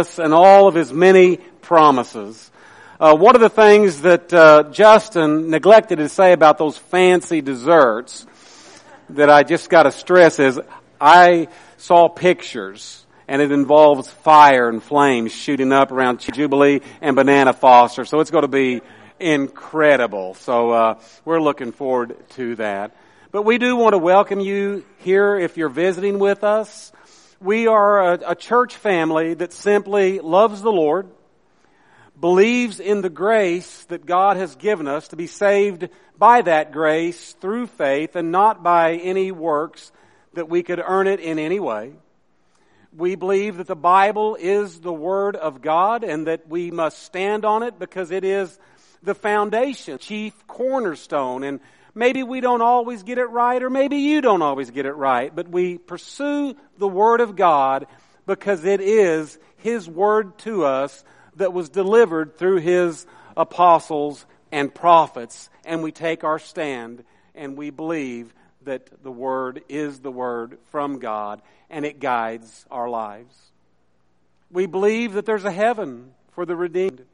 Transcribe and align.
us 0.00 0.18
and 0.18 0.34
all 0.34 0.66
of 0.66 0.74
His 0.74 0.92
many 0.92 1.36
promises. 1.36 2.50
Uh, 2.98 3.16
one 3.16 3.34
of 3.34 3.40
the 3.40 3.48
things 3.48 4.02
that 4.02 4.32
uh, 4.32 4.64
Justin 4.72 5.50
neglected 5.50 5.96
to 5.96 6.08
say 6.08 6.32
about 6.32 6.58
those 6.58 6.76
fancy 6.76 7.40
desserts 7.40 8.26
that 9.10 9.30
I 9.30 9.42
just 9.42 9.70
got 9.70 9.84
to 9.84 9.92
stress 9.92 10.38
is 10.38 10.60
I 11.00 11.48
saw 11.78 12.08
pictures 12.08 13.06
and 13.26 13.40
it 13.40 13.52
involves 13.52 14.10
fire 14.10 14.68
and 14.68 14.82
flames 14.82 15.32
shooting 15.32 15.72
up 15.72 15.92
around 15.92 16.18
Jubilee 16.18 16.80
and 17.00 17.16
Banana 17.16 17.52
Foster. 17.52 18.04
So 18.04 18.20
it's 18.20 18.30
going 18.30 18.42
to 18.42 18.48
be 18.48 18.82
incredible. 19.20 20.34
So 20.34 20.70
uh, 20.70 21.00
we're 21.24 21.40
looking 21.40 21.72
forward 21.72 22.16
to 22.30 22.56
that. 22.56 22.96
But 23.32 23.42
we 23.42 23.58
do 23.58 23.76
want 23.76 23.92
to 23.92 23.98
welcome 23.98 24.40
you 24.40 24.84
here 24.98 25.38
if 25.38 25.56
you're 25.56 25.68
visiting 25.68 26.18
with 26.18 26.42
us. 26.42 26.90
We 27.42 27.68
are 27.68 28.12
a, 28.12 28.32
a 28.32 28.34
church 28.34 28.76
family 28.76 29.32
that 29.32 29.54
simply 29.54 30.18
loves 30.18 30.60
the 30.60 30.70
Lord, 30.70 31.08
believes 32.20 32.80
in 32.80 33.00
the 33.00 33.08
grace 33.08 33.84
that 33.84 34.04
God 34.04 34.36
has 34.36 34.56
given 34.56 34.86
us 34.86 35.08
to 35.08 35.16
be 35.16 35.26
saved 35.26 35.88
by 36.18 36.42
that 36.42 36.70
grace 36.70 37.32
through 37.40 37.68
faith 37.68 38.14
and 38.14 38.30
not 38.30 38.62
by 38.62 38.92
any 38.96 39.32
works 39.32 39.90
that 40.34 40.50
we 40.50 40.62
could 40.62 40.82
earn 40.86 41.06
it 41.06 41.18
in 41.18 41.38
any 41.38 41.58
way. 41.58 41.94
We 42.94 43.14
believe 43.14 43.56
that 43.56 43.68
the 43.68 43.74
Bible 43.74 44.36
is 44.38 44.78
the 44.80 44.92
Word 44.92 45.34
of 45.34 45.62
God 45.62 46.04
and 46.04 46.26
that 46.26 46.46
we 46.46 46.70
must 46.70 47.04
stand 47.04 47.46
on 47.46 47.62
it 47.62 47.78
because 47.78 48.10
it 48.10 48.22
is 48.22 48.58
the 49.02 49.14
foundation, 49.14 49.96
chief 49.96 50.46
cornerstone. 50.46 51.42
And 51.44 51.60
maybe 51.94 52.22
we 52.22 52.40
don't 52.40 52.62
always 52.62 53.02
get 53.02 53.18
it 53.18 53.26
right 53.26 53.62
or 53.62 53.70
maybe 53.70 53.96
you 53.96 54.20
don't 54.20 54.42
always 54.42 54.70
get 54.70 54.86
it 54.86 54.92
right, 54.92 55.34
but 55.34 55.48
we 55.48 55.78
pursue 55.78 56.54
the 56.78 56.88
Word 56.88 57.20
of 57.20 57.36
God 57.36 57.86
because 58.26 58.64
it 58.64 58.80
is 58.80 59.38
His 59.58 59.88
Word 59.88 60.38
to 60.38 60.64
us 60.64 61.04
that 61.36 61.52
was 61.52 61.68
delivered 61.68 62.36
through 62.36 62.58
His 62.58 63.06
apostles 63.36 64.24
and 64.52 64.74
prophets. 64.74 65.48
And 65.64 65.82
we 65.82 65.92
take 65.92 66.24
our 66.24 66.38
stand 66.38 67.04
and 67.34 67.56
we 67.56 67.70
believe 67.70 68.34
that 68.62 69.02
the 69.02 69.12
Word 69.12 69.62
is 69.68 70.00
the 70.00 70.12
Word 70.12 70.58
from 70.70 70.98
God 70.98 71.42
and 71.70 71.84
it 71.84 72.00
guides 72.00 72.66
our 72.70 72.88
lives. 72.88 73.34
We 74.50 74.66
believe 74.66 75.12
that 75.14 75.26
there's 75.26 75.44
a 75.44 75.52
heaven 75.52 76.12
for 76.32 76.44
the 76.44 76.56
redeemed. 76.56 77.04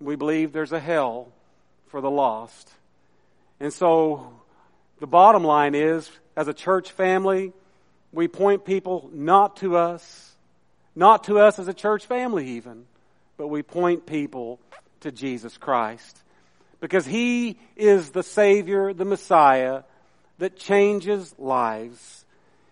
We 0.00 0.16
believe 0.16 0.52
there's 0.52 0.72
a 0.72 0.80
hell 0.80 1.28
for 1.88 2.00
the 2.00 2.10
lost. 2.10 2.70
And 3.60 3.72
so 3.72 4.32
the 5.00 5.06
bottom 5.06 5.44
line 5.44 5.74
is, 5.74 6.10
as 6.36 6.48
a 6.48 6.54
church 6.54 6.92
family, 6.92 7.52
we 8.12 8.28
point 8.28 8.64
people 8.64 9.10
not 9.12 9.56
to 9.58 9.76
us, 9.76 10.34
not 10.94 11.24
to 11.24 11.38
us 11.38 11.58
as 11.58 11.68
a 11.68 11.74
church 11.74 12.06
family 12.06 12.46
even, 12.50 12.86
but 13.36 13.48
we 13.48 13.62
point 13.62 14.06
people 14.06 14.60
to 15.00 15.12
Jesus 15.12 15.56
Christ. 15.56 16.22
Because 16.80 17.06
He 17.06 17.58
is 17.76 18.10
the 18.10 18.22
Savior, 18.22 18.92
the 18.92 19.04
Messiah, 19.04 19.82
that 20.38 20.56
changes 20.56 21.34
lives. 21.38 22.24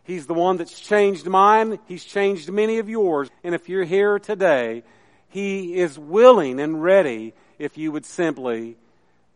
He's 0.04 0.26
the 0.26 0.34
one 0.34 0.58
that's 0.58 0.78
changed 0.78 1.26
mine. 1.26 1.78
He's 1.86 2.04
changed 2.04 2.50
many 2.50 2.78
of 2.78 2.88
yours. 2.90 3.30
And 3.42 3.54
if 3.54 3.68
you're 3.68 3.84
here 3.84 4.18
today, 4.18 4.82
He 5.28 5.76
is 5.76 5.98
willing 5.98 6.60
and 6.60 6.82
ready 6.82 7.32
if 7.58 7.78
you 7.78 7.92
would 7.92 8.04
simply 8.04 8.76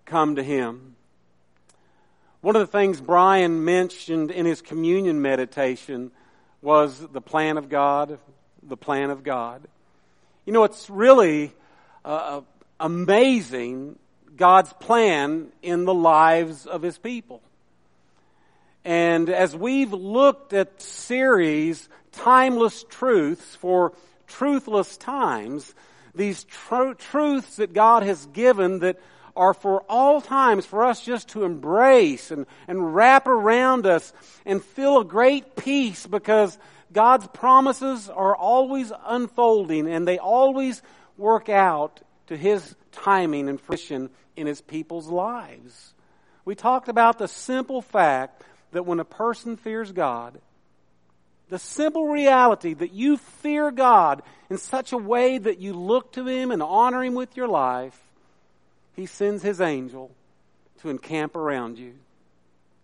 come 0.04 0.36
to 0.36 0.42
Him. 0.42 0.96
One 2.40 2.56
of 2.56 2.60
the 2.60 2.78
things 2.78 3.00
Brian 3.00 3.64
mentioned 3.64 4.30
in 4.30 4.46
his 4.46 4.62
communion 4.62 5.20
meditation 5.20 6.12
was 6.62 6.98
the 6.98 7.20
plan 7.20 7.58
of 7.58 7.68
God, 7.68 8.18
the 8.62 8.76
plan 8.76 9.10
of 9.10 9.22
God. 9.24 9.62
You 10.44 10.52
know, 10.52 10.64
it's 10.64 10.88
really 10.88 11.52
uh, 12.04 12.40
amazing 12.80 13.98
God's 14.36 14.72
plan 14.74 15.48
in 15.62 15.84
the 15.84 15.92
lives 15.92 16.64
of 16.64 16.80
His 16.80 16.96
people. 16.96 17.42
And 18.84 19.28
as 19.28 19.54
we've 19.54 19.92
looked 19.92 20.52
at 20.52 20.80
series, 20.80 21.88
Timeless 22.12 22.84
Truths 22.88 23.56
for 23.56 23.92
Truthless 24.28 24.96
Times, 24.96 25.74
these 26.14 26.44
tr- 26.44 26.92
truths 26.94 27.56
that 27.56 27.72
God 27.72 28.04
has 28.04 28.24
given 28.26 28.78
that 28.78 28.98
are 29.38 29.54
for 29.54 29.82
all 29.88 30.20
times 30.20 30.66
for 30.66 30.84
us 30.84 31.00
just 31.00 31.28
to 31.28 31.44
embrace 31.44 32.32
and, 32.32 32.44
and 32.66 32.94
wrap 32.94 33.28
around 33.28 33.86
us 33.86 34.12
and 34.44 34.62
feel 34.62 34.98
a 34.98 35.04
great 35.04 35.54
peace 35.54 36.06
because 36.06 36.58
God's 36.92 37.28
promises 37.28 38.10
are 38.10 38.34
always 38.34 38.92
unfolding 39.06 39.88
and 39.88 40.08
they 40.08 40.18
always 40.18 40.82
work 41.16 41.48
out 41.48 42.00
to 42.26 42.36
His 42.36 42.74
timing 42.90 43.48
and 43.48 43.60
fruition 43.60 44.10
in 44.36 44.48
His 44.48 44.60
people's 44.60 45.06
lives. 45.06 45.94
We 46.44 46.56
talked 46.56 46.88
about 46.88 47.18
the 47.18 47.28
simple 47.28 47.80
fact 47.80 48.42
that 48.72 48.86
when 48.86 48.98
a 48.98 49.04
person 49.04 49.56
fears 49.56 49.92
God, 49.92 50.40
the 51.48 51.60
simple 51.60 52.08
reality 52.08 52.74
that 52.74 52.92
you 52.92 53.18
fear 53.18 53.70
God 53.70 54.22
in 54.50 54.58
such 54.58 54.92
a 54.92 54.98
way 54.98 55.38
that 55.38 55.60
you 55.60 55.74
look 55.74 56.12
to 56.14 56.26
Him 56.26 56.50
and 56.50 56.60
honor 56.60 57.04
Him 57.04 57.14
with 57.14 57.36
your 57.36 57.48
life, 57.48 58.07
He 58.98 59.06
sends 59.06 59.44
His 59.44 59.60
angel 59.60 60.10
to 60.80 60.90
encamp 60.90 61.36
around 61.36 61.78
you 61.78 61.94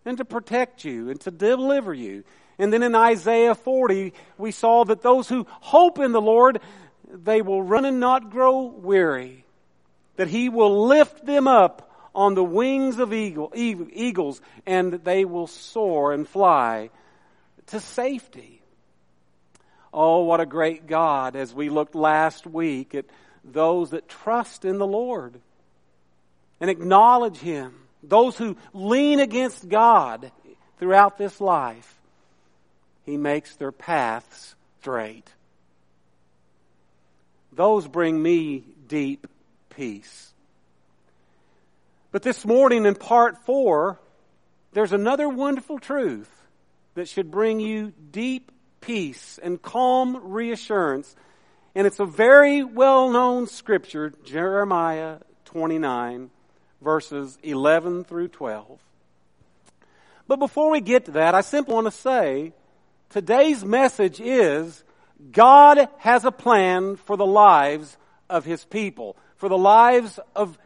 and 0.05 0.17
to 0.17 0.23
protect 0.23 0.85
you 0.85 1.09
and 1.09 1.19
to 1.19 1.29
deliver 1.29 1.93
you. 1.93 2.23
And 2.57 2.71
then 2.71 2.83
in 2.83 2.95
Isaiah 2.95 3.53
40, 3.53 4.13
we 4.37 4.51
saw 4.51 4.85
that 4.85 5.01
those 5.01 5.27
who 5.27 5.45
hope 5.49 5.99
in 5.99 6.13
the 6.13 6.21
Lord, 6.21 6.61
they 7.11 7.41
will 7.41 7.61
run 7.61 7.83
and 7.83 7.99
not 7.99 8.29
grow 8.29 8.61
weary. 8.61 9.43
That 10.15 10.29
He 10.29 10.47
will 10.47 10.87
lift 10.87 11.25
them 11.25 11.49
up 11.49 11.91
on 12.15 12.33
the 12.33 12.45
wings 12.45 12.97
of 12.97 13.11
eagle, 13.11 13.51
eagles, 13.53 14.39
and 14.65 14.93
they 14.93 15.25
will 15.25 15.47
soar 15.47 16.13
and 16.13 16.25
fly 16.25 16.91
to 17.67 17.81
safety. 17.81 18.61
Oh, 19.93 20.23
what 20.23 20.39
a 20.39 20.45
great 20.45 20.87
God 20.87 21.35
as 21.35 21.53
we 21.53 21.67
looked 21.67 21.93
last 21.93 22.47
week 22.47 22.95
at 22.95 23.03
those 23.43 23.89
that 23.89 24.07
trust 24.07 24.63
in 24.63 24.77
the 24.77 24.87
Lord 24.87 25.41
and 26.65 26.71
acknowledge 26.71 27.37
Him. 27.37 27.75
Those 28.01 28.39
who 28.39 28.57
lean 28.73 29.19
against 29.19 29.69
God 29.69 30.31
throughout 30.79 31.15
this 31.15 31.39
life. 31.39 31.95
He 33.03 33.17
makes 33.17 33.55
their 33.55 33.71
paths 33.71 34.55
straight. 34.81 35.31
Those 37.51 37.87
bring 37.87 38.19
me 38.19 38.63
deep 38.87 39.27
peace. 39.69 40.33
But 42.11 42.23
this 42.23 42.43
morning 42.43 42.87
in 42.87 42.95
part 42.95 43.37
four, 43.45 43.99
there's 44.73 44.91
another 44.91 45.29
wonderful 45.29 45.77
truth 45.77 46.31
that 46.95 47.07
should 47.07 47.29
bring 47.29 47.59
you 47.59 47.93
deep 48.09 48.51
peace 48.81 49.39
and 49.43 49.61
calm 49.61 50.31
reassurance. 50.31 51.15
And 51.75 51.85
it's 51.85 51.99
a 51.99 52.05
very 52.05 52.63
well 52.63 53.11
known 53.11 53.45
scripture, 53.45 54.13
Jeremiah 54.23 55.17
29, 55.45 56.31
verses 56.85 57.39
11 57.41 58.03
through 58.03 58.27
12. 58.27 58.79
But 60.27 60.37
before 60.37 60.69
we 60.69 60.81
get 60.81 61.05
to 61.05 61.11
that, 61.11 61.33
I 61.33 61.41
simply 61.41 61.73
want 61.73 61.87
to 61.87 61.91
say 61.91 62.53
today's 63.09 63.65
message 63.65 64.21
is 64.21 64.83
God 65.31 65.89
has 65.97 66.25
a 66.25 66.31
plan 66.31 66.95
for 66.95 67.17
the 67.17 67.25
lives 67.25 67.97
of 68.29 68.45
His 68.45 68.63
people, 68.63 69.17
for 69.35 69.49
the 69.49 69.57
lives 69.57 70.19
of 70.35 70.59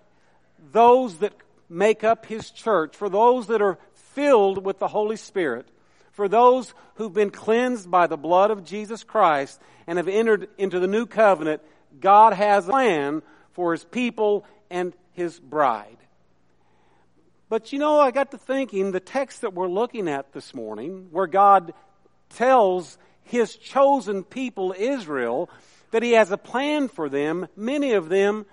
those 0.73 1.19
that 1.19 1.33
make 1.69 2.03
up 2.03 2.25
His 2.25 2.51
church, 2.51 2.97
for 2.97 3.07
those 3.07 3.47
that 3.47 3.61
are 3.61 3.79
filled 3.93 4.65
with 4.65 4.77
the 4.79 4.89
Holy 4.89 5.15
Spirit, 5.15 5.67
for 6.11 6.27
those 6.27 6.73
who've 6.95 7.13
been 7.13 7.31
cleansed 7.31 7.89
by 7.89 8.07
the 8.07 8.17
blood 8.17 8.51
of 8.51 8.65
Jesus 8.65 9.05
Christ 9.05 9.61
and 9.87 9.97
have 9.97 10.09
entered 10.09 10.49
into 10.57 10.81
the 10.81 10.87
new 10.87 11.05
covenant, 11.05 11.61
God 12.01 12.33
has 12.33 12.67
a 12.67 12.71
plan 12.71 13.21
for 13.53 13.71
His 13.71 13.85
people 13.85 14.45
and 14.69 14.93
His 15.13 15.39
bride. 15.39 15.95
But 17.49 17.73
you 17.73 17.79
know, 17.79 17.99
I 17.99 18.11
got 18.11 18.31
to 18.31 18.37
thinking 18.37 18.91
the 18.91 18.99
text 18.99 19.41
that 19.41 19.53
we're 19.53 19.67
looking 19.67 20.07
at 20.07 20.33
this 20.33 20.53
morning, 20.53 21.07
where 21.11 21.27
God 21.27 21.73
tells 22.29 22.97
His 23.23 23.55
chosen 23.55 24.23
people, 24.23 24.73
Israel, 24.77 25.49
that 25.91 26.03
He 26.03 26.11
has 26.11 26.31
a 26.31 26.37
plan 26.37 26.87
for 26.87 27.09
them, 27.09 27.47
many 27.55 27.93
of 27.93 28.07
them 28.07 28.45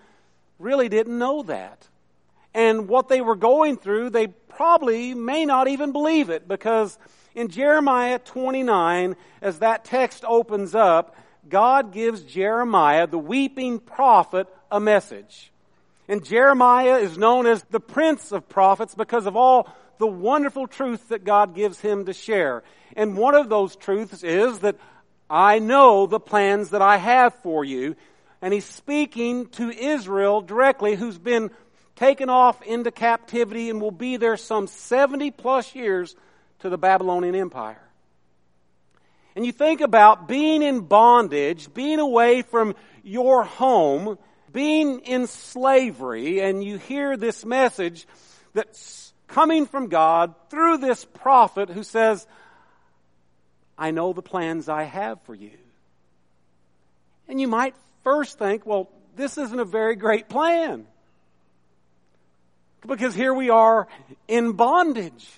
really 0.59 0.89
didn't 0.89 1.19
know 1.19 1.43
that 1.43 1.87
and 2.57 2.89
what 2.89 3.09
they 3.09 3.21
were 3.21 3.37
going 3.37 3.77
through, 3.77 4.09
they 4.09 4.29
probably 4.29 5.13
may 5.13 5.45
not 5.45 5.69
even 5.69 5.93
believe 5.93 6.31
it 6.31 6.49
because 6.49 6.99
in 7.35 7.49
Jeremiah 7.49 8.19
29, 8.19 9.15
as 9.43 9.59
that 9.59 9.85
text 9.85 10.25
opens 10.27 10.75
up, 10.75 11.15
God 11.47 11.93
gives 11.93 12.23
Jeremiah, 12.23 13.07
the 13.07 13.19
weeping 13.19 13.79
prophet, 13.79 14.49
a 14.73 14.81
message. 14.81 15.53
And 16.09 16.25
Jeremiah 16.25 16.99
is 16.99 17.19
known 17.19 17.47
as 17.47 17.63
the 17.65 17.81
prince 17.81 18.33
of 18.33 18.49
prophets 18.49 18.95
because 18.95 19.27
of 19.27 19.37
all 19.37 19.69
the 19.99 20.07
wonderful 20.07 20.67
truth 20.67 21.09
that 21.09 21.25
God 21.25 21.55
gives 21.55 21.81
him 21.81 22.07
to 22.07 22.13
share. 22.13 22.63
And 22.95 23.17
one 23.17 23.35
of 23.35 23.49
those 23.49 23.77
truths 23.77 24.23
is 24.23 24.61
that 24.61 24.77
I 25.29 25.59
know 25.59 26.07
the 26.07 26.21
plans 26.21 26.71
that 26.71 26.83
I 26.83 26.97
have 26.99 27.35
for 27.37 27.65
you. 27.65 27.97
And 28.41 28.53
he's 28.53 28.65
speaking 28.65 29.47
to 29.51 29.71
Israel 29.71 30.41
directly, 30.41 30.95
who's 30.95 31.19
been 31.19 31.51
taken 31.97 32.29
off 32.29 32.63
into 32.63 32.91
captivity 32.91 33.71
and 33.71 33.81
will 33.81 33.91
be 33.91 34.17
there 34.19 34.37
some 34.37 34.67
70 34.67 35.31
plus 35.33 35.75
years 35.75 36.15
to 36.61 36.69
the 36.69 36.79
Babylonian 36.79 37.35
Empire. 37.35 37.81
And 39.35 39.45
you 39.45 39.53
think 39.53 39.81
about 39.81 40.29
being 40.29 40.63
in 40.63 40.81
bondage, 40.81 41.73
being 41.75 41.99
away 41.99 42.43
from 42.43 42.75
your 43.03 43.45
home, 43.45 44.19
being 44.57 45.01
in 45.01 45.27
slavery, 45.27 46.41
and 46.41 46.65
you 46.65 46.79
hear 46.79 47.19
this 47.19 47.45
message 47.45 48.07
that's 48.55 49.13
coming 49.27 49.67
from 49.67 49.89
God 49.89 50.35
through 50.49 50.79
this 50.79 51.05
prophet 51.05 51.69
who 51.69 51.83
says, 51.83 52.27
I 53.77 53.91
know 53.91 54.15
the 54.15 54.23
plans 54.23 54.71
I 54.71 54.85
have 54.85 55.21
for 55.25 55.35
you. 55.35 55.51
And 57.29 57.39
you 57.39 57.49
might 57.49 57.75
first 58.03 58.39
think, 58.39 58.65
well, 58.65 58.89
this 59.15 59.37
isn't 59.37 59.61
a 59.61 59.67
very 59.67 59.95
great 59.95 60.31
plan. 60.31 60.87
Because 62.87 63.15
here 63.15 63.35
we 63.35 63.51
are 63.51 63.89
in 64.27 64.53
bondage. 64.53 65.29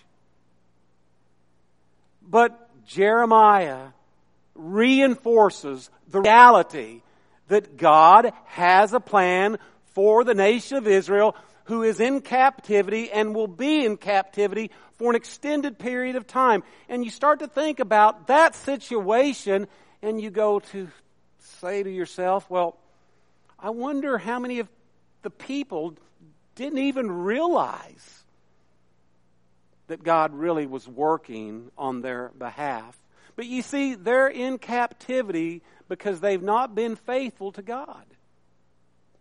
But 2.22 2.86
Jeremiah 2.86 3.88
reinforces 4.54 5.90
the 6.06 6.20
reality 6.20 7.02
that 7.48 7.76
God 7.76 8.32
has 8.46 8.92
a 8.92 9.00
plan 9.00 9.58
for 9.94 10.24
the 10.24 10.34
nation 10.34 10.76
of 10.76 10.86
Israel 10.86 11.34
who 11.64 11.82
is 11.82 12.00
in 12.00 12.20
captivity 12.20 13.10
and 13.10 13.34
will 13.34 13.48
be 13.48 13.84
in 13.84 13.96
captivity 13.96 14.70
for 14.96 15.10
an 15.10 15.16
extended 15.16 15.78
period 15.78 16.16
of 16.16 16.26
time. 16.26 16.62
And 16.88 17.04
you 17.04 17.10
start 17.10 17.40
to 17.40 17.46
think 17.46 17.78
about 17.78 18.28
that 18.28 18.54
situation 18.54 19.66
and 20.00 20.20
you 20.20 20.30
go 20.30 20.60
to 20.60 20.88
say 21.38 21.82
to 21.82 21.90
yourself, 21.90 22.48
well, 22.48 22.78
I 23.58 23.70
wonder 23.70 24.18
how 24.18 24.38
many 24.38 24.60
of 24.60 24.68
the 25.22 25.30
people 25.30 25.94
didn't 26.54 26.78
even 26.78 27.10
realize 27.10 28.24
that 29.88 30.02
God 30.02 30.34
really 30.34 30.66
was 30.66 30.86
working 30.86 31.70
on 31.76 32.02
their 32.02 32.30
behalf. 32.38 32.96
But 33.36 33.46
you 33.46 33.62
see, 33.62 33.94
they're 33.94 34.28
in 34.28 34.58
captivity 34.58 35.62
because 35.88 36.20
they've 36.20 36.42
not 36.42 36.74
been 36.74 36.96
faithful 36.96 37.52
to 37.52 37.62
God. 37.62 38.04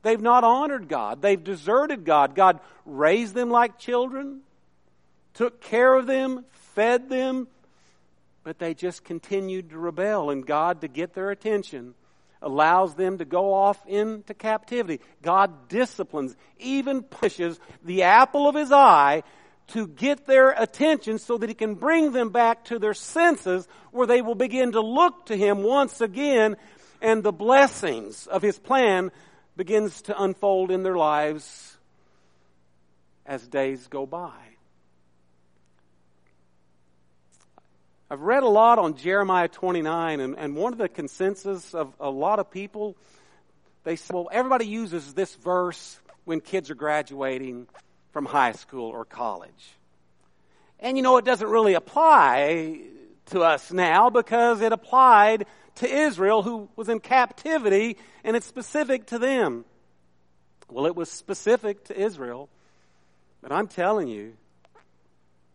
They've 0.03 0.21
not 0.21 0.43
honored 0.43 0.87
God. 0.87 1.21
They've 1.21 1.43
deserted 1.43 2.05
God. 2.05 2.35
God 2.35 2.59
raised 2.85 3.33
them 3.33 3.49
like 3.49 3.79
children, 3.79 4.41
took 5.33 5.61
care 5.61 5.93
of 5.93 6.07
them, 6.07 6.45
fed 6.51 7.09
them, 7.09 7.47
but 8.43 8.59
they 8.59 8.73
just 8.73 9.03
continued 9.03 9.71
to 9.71 9.77
rebel. 9.77 10.29
And 10.29 10.45
God, 10.45 10.81
to 10.81 10.87
get 10.87 11.13
their 11.13 11.31
attention, 11.31 11.95
allows 12.41 12.95
them 12.95 13.17
to 13.17 13.25
go 13.25 13.53
off 13.53 13.85
into 13.87 14.33
captivity. 14.33 15.03
God 15.21 15.67
disciplines, 15.67 16.35
even 16.59 17.01
pushes 17.01 17.59
the 17.83 18.03
apple 18.03 18.47
of 18.47 18.55
his 18.55 18.71
eye 18.71 19.23
to 19.67 19.87
get 19.87 20.25
their 20.25 20.51
attention 20.51 21.19
so 21.19 21.37
that 21.37 21.49
he 21.49 21.55
can 21.55 21.75
bring 21.75 22.11
them 22.11 22.29
back 22.29 22.65
to 22.65 22.79
their 22.79 22.93
senses 22.93 23.67
where 23.91 24.07
they 24.07 24.21
will 24.21 24.35
begin 24.35 24.71
to 24.71 24.81
look 24.81 25.25
to 25.25 25.35
him 25.35 25.63
once 25.63 26.01
again 26.01 26.55
and 27.01 27.23
the 27.23 27.31
blessings 27.31 28.27
of 28.27 28.41
his 28.41 28.57
plan 28.57 29.11
begins 29.55 30.01
to 30.03 30.21
unfold 30.21 30.71
in 30.71 30.83
their 30.83 30.97
lives 30.97 31.77
as 33.25 33.45
days 33.47 33.87
go 33.87 34.05
by. 34.05 34.33
I've 38.09 38.21
read 38.21 38.43
a 38.43 38.47
lot 38.47 38.79
on 38.79 38.95
Jeremiah 38.95 39.49
29, 39.49 40.21
and, 40.21 40.37
and 40.37 40.55
one 40.55 40.71
of 40.71 40.79
the 40.79 40.87
consensus 40.87 41.73
of 41.73 41.93
a 41.99 42.09
lot 42.09 42.39
of 42.39 42.49
people, 42.49 42.95
they 43.83 43.97
say, 43.97 44.13
well, 44.13 44.29
everybody 44.31 44.65
uses 44.65 45.13
this 45.13 45.35
verse 45.35 45.99
when 46.23 46.39
kids 46.39 46.71
are 46.71 46.75
graduating 46.75 47.67
from 48.17 48.25
high 48.25 48.53
school 48.53 48.89
or 48.89 49.05
college. 49.05 49.75
And 50.79 50.97
you 50.97 51.03
know, 51.03 51.17
it 51.17 51.25
doesn't 51.25 51.47
really 51.47 51.75
apply 51.75 52.79
to 53.27 53.41
us 53.41 53.71
now 53.71 54.09
because 54.09 54.59
it 54.61 54.71
applied 54.71 55.45
to 55.75 55.87
Israel 55.87 56.41
who 56.41 56.67
was 56.75 56.89
in 56.89 56.99
captivity 56.99 57.95
and 58.23 58.35
it's 58.35 58.47
specific 58.47 59.05
to 59.05 59.19
them. 59.19 59.65
Well, 60.67 60.87
it 60.87 60.95
was 60.95 61.11
specific 61.11 61.83
to 61.85 61.95
Israel, 61.95 62.49
but 63.43 63.51
I'm 63.51 63.67
telling 63.67 64.07
you, 64.07 64.33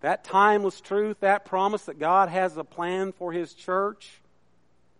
that 0.01 0.23
timeless 0.23 0.81
truth, 0.81 1.19
that 1.19 1.45
promise 1.45 1.87
that 1.87 1.99
God 1.99 2.29
has 2.29 2.57
a 2.57 2.63
plan 2.63 3.11
for 3.11 3.33
His 3.33 3.55
church, 3.55 4.21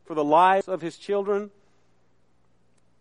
for 0.07 0.15
the 0.15 0.25
lives 0.25 0.67
of 0.67 0.81
His 0.81 0.99
children, 0.99 1.53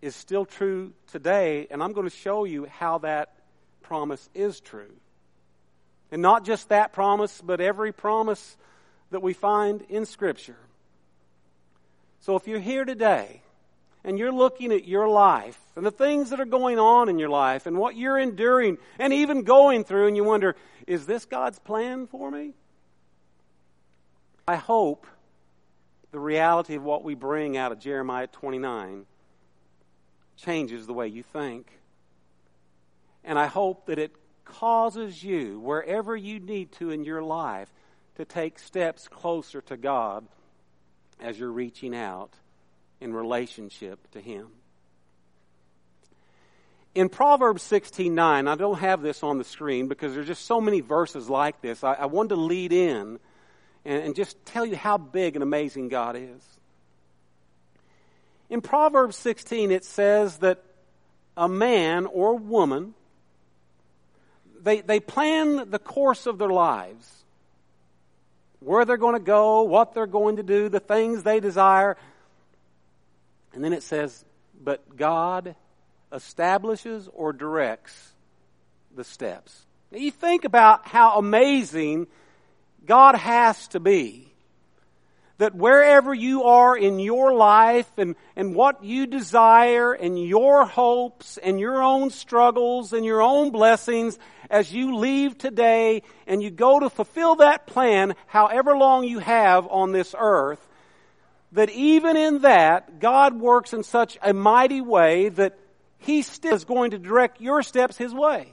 is 0.03 0.15
still 0.15 0.45
true 0.45 0.93
today. 1.11 1.65
And 1.71 1.81
I'm 1.81 1.93
going 1.93 2.07
to 2.07 2.15
show 2.15 2.43
you 2.43 2.67
how 2.67 2.99
that 2.99 3.33
promise 3.91 4.29
is 4.33 4.61
true. 4.61 4.93
And 6.13 6.21
not 6.21 6.45
just 6.45 6.69
that 6.69 6.93
promise, 6.93 7.41
but 7.43 7.59
every 7.59 7.91
promise 7.91 8.55
that 9.11 9.21
we 9.21 9.33
find 9.33 9.81
in 9.89 10.05
Scripture. 10.05 10.55
So 12.21 12.37
if 12.37 12.47
you're 12.47 12.61
here 12.61 12.85
today 12.85 13.41
and 14.05 14.17
you're 14.17 14.31
looking 14.31 14.71
at 14.71 14.87
your 14.87 15.09
life 15.09 15.59
and 15.75 15.85
the 15.85 15.91
things 15.91 16.29
that 16.29 16.39
are 16.39 16.45
going 16.45 16.79
on 16.79 17.09
in 17.09 17.19
your 17.19 17.27
life 17.27 17.65
and 17.65 17.77
what 17.77 17.97
you're 17.97 18.17
enduring 18.17 18.77
and 18.97 19.11
even 19.11 19.43
going 19.43 19.83
through, 19.83 20.07
and 20.07 20.15
you 20.15 20.23
wonder, 20.23 20.55
is 20.87 21.05
this 21.05 21.25
God's 21.25 21.59
plan 21.59 22.07
for 22.07 22.31
me? 22.31 22.53
I 24.47 24.55
hope 24.55 25.05
the 26.13 26.19
reality 26.19 26.75
of 26.75 26.83
what 26.83 27.03
we 27.03 27.13
bring 27.13 27.57
out 27.57 27.73
of 27.73 27.79
Jeremiah 27.81 28.27
29 28.27 29.05
changes 30.37 30.87
the 30.87 30.93
way 30.93 31.09
you 31.09 31.23
think. 31.23 31.80
And 33.23 33.37
I 33.37 33.47
hope 33.47 33.85
that 33.85 33.99
it 33.99 34.11
causes 34.45 35.23
you, 35.23 35.59
wherever 35.59 36.15
you 36.15 36.39
need 36.39 36.71
to 36.73 36.89
in 36.89 37.03
your 37.03 37.21
life, 37.21 37.69
to 38.15 38.25
take 38.25 38.59
steps 38.59 39.07
closer 39.07 39.61
to 39.61 39.77
God 39.77 40.25
as 41.19 41.39
you're 41.39 41.51
reaching 41.51 41.95
out 41.95 42.33
in 42.99 43.13
relationship 43.13 44.11
to 44.11 44.21
Him. 44.21 44.47
In 46.93 47.07
Proverbs 47.07 47.63
16:9, 47.63 48.49
I 48.49 48.55
don't 48.55 48.79
have 48.79 49.01
this 49.01 49.23
on 49.23 49.37
the 49.37 49.43
screen 49.43 49.87
because 49.87 50.13
there's 50.13 50.27
just 50.27 50.45
so 50.45 50.59
many 50.59 50.81
verses 50.81 51.29
like 51.29 51.61
this. 51.61 51.83
I, 51.83 51.93
I 51.93 52.05
wanted 52.07 52.29
to 52.29 52.35
lead 52.35 52.73
in 52.73 53.19
and, 53.85 54.03
and 54.03 54.15
just 54.15 54.43
tell 54.45 54.65
you 54.65 54.75
how 54.75 54.97
big 54.97 55.35
and 55.35 55.43
amazing 55.43 55.87
God 55.87 56.17
is. 56.17 56.43
In 58.49 58.59
Proverbs 58.59 59.15
16, 59.15 59.71
it 59.71 59.85
says 59.85 60.37
that 60.39 60.61
a 61.37 61.47
man 61.47 62.05
or 62.05 62.35
woman, 62.35 62.93
they, 64.63 64.81
they 64.81 64.99
plan 64.99 65.69
the 65.69 65.79
course 65.79 66.25
of 66.25 66.37
their 66.37 66.49
lives. 66.49 67.23
Where 68.59 68.85
they're 68.85 68.97
going 68.97 69.15
to 69.15 69.19
go, 69.19 69.63
what 69.63 69.93
they're 69.93 70.05
going 70.05 70.35
to 70.35 70.43
do, 70.43 70.69
the 70.69 70.79
things 70.79 71.23
they 71.23 71.39
desire. 71.39 71.97
And 73.53 73.63
then 73.63 73.73
it 73.73 73.83
says, 73.83 74.23
but 74.63 74.95
God 74.95 75.55
establishes 76.13 77.09
or 77.13 77.33
directs 77.33 78.11
the 78.95 79.03
steps. 79.03 79.65
Now 79.91 79.97
you 79.97 80.11
think 80.11 80.45
about 80.45 80.87
how 80.87 81.17
amazing 81.17 82.07
God 82.85 83.15
has 83.15 83.67
to 83.69 83.79
be. 83.79 84.30
That 85.41 85.55
wherever 85.55 86.13
you 86.13 86.43
are 86.43 86.77
in 86.77 86.99
your 86.99 87.33
life 87.33 87.89
and, 87.97 88.15
and 88.35 88.53
what 88.53 88.83
you 88.83 89.07
desire 89.07 89.91
and 89.91 90.23
your 90.23 90.65
hopes 90.65 91.37
and 91.37 91.59
your 91.59 91.81
own 91.81 92.11
struggles 92.11 92.93
and 92.93 93.03
your 93.03 93.23
own 93.23 93.49
blessings 93.49 94.19
as 94.51 94.71
you 94.71 94.97
leave 94.97 95.39
today 95.39 96.03
and 96.27 96.43
you 96.43 96.51
go 96.51 96.79
to 96.81 96.91
fulfill 96.91 97.37
that 97.37 97.65
plan 97.65 98.13
however 98.27 98.77
long 98.77 99.03
you 99.03 99.17
have 99.17 99.67
on 99.67 99.93
this 99.93 100.13
earth, 100.15 100.67
that 101.53 101.71
even 101.71 102.17
in 102.17 102.41
that, 102.43 102.99
God 102.99 103.39
works 103.39 103.73
in 103.73 103.81
such 103.81 104.19
a 104.21 104.33
mighty 104.33 104.81
way 104.81 105.29
that 105.29 105.57
he 105.97 106.21
still 106.21 106.53
is 106.53 106.65
going 106.65 106.91
to 106.91 106.99
direct 106.99 107.41
your 107.41 107.63
steps 107.63 107.97
His 107.97 108.13
way. 108.13 108.47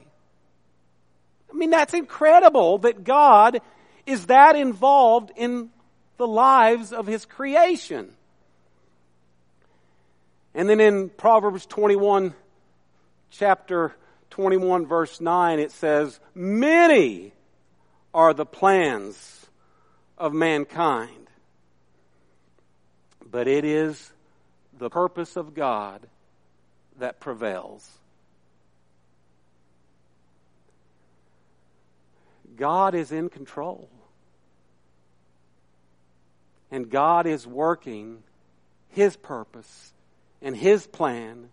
I 1.53 1.55
mean, 1.55 1.69
that's 1.69 1.93
incredible 1.93 2.79
that 2.79 3.03
God 3.03 3.61
is 4.07 4.25
that 4.25 4.55
involved 4.55 5.31
in 5.35 5.69
the 6.19 6.27
lives 6.27 6.91
of 6.91 7.07
His 7.07 7.25
creation. 7.25 8.11
And 10.53 10.69
then 10.69 10.81
in 10.81 11.09
Proverbs 11.09 11.65
21, 11.65 12.33
chapter 13.31 13.95
21, 14.29 14.85
verse 14.85 15.21
9, 15.21 15.59
it 15.59 15.71
says, 15.71 16.19
Many 16.35 17.31
are 18.13 18.33
the 18.33 18.45
plans 18.45 19.47
of 20.17 20.33
mankind, 20.33 21.29
but 23.25 23.47
it 23.47 23.63
is 23.63 24.11
the 24.77 24.89
purpose 24.89 25.37
of 25.37 25.53
God 25.53 26.05
that 26.97 27.21
prevails. 27.21 27.89
God 32.57 32.93
is 32.93 33.13
in 33.13 33.29
control. 33.29 33.89
And 36.71 36.89
God 36.89 37.25
is 37.25 37.47
working 37.47 38.23
His 38.89 39.15
purpose 39.15 39.93
and 40.41 40.55
His 40.55 40.85
plan 40.87 41.49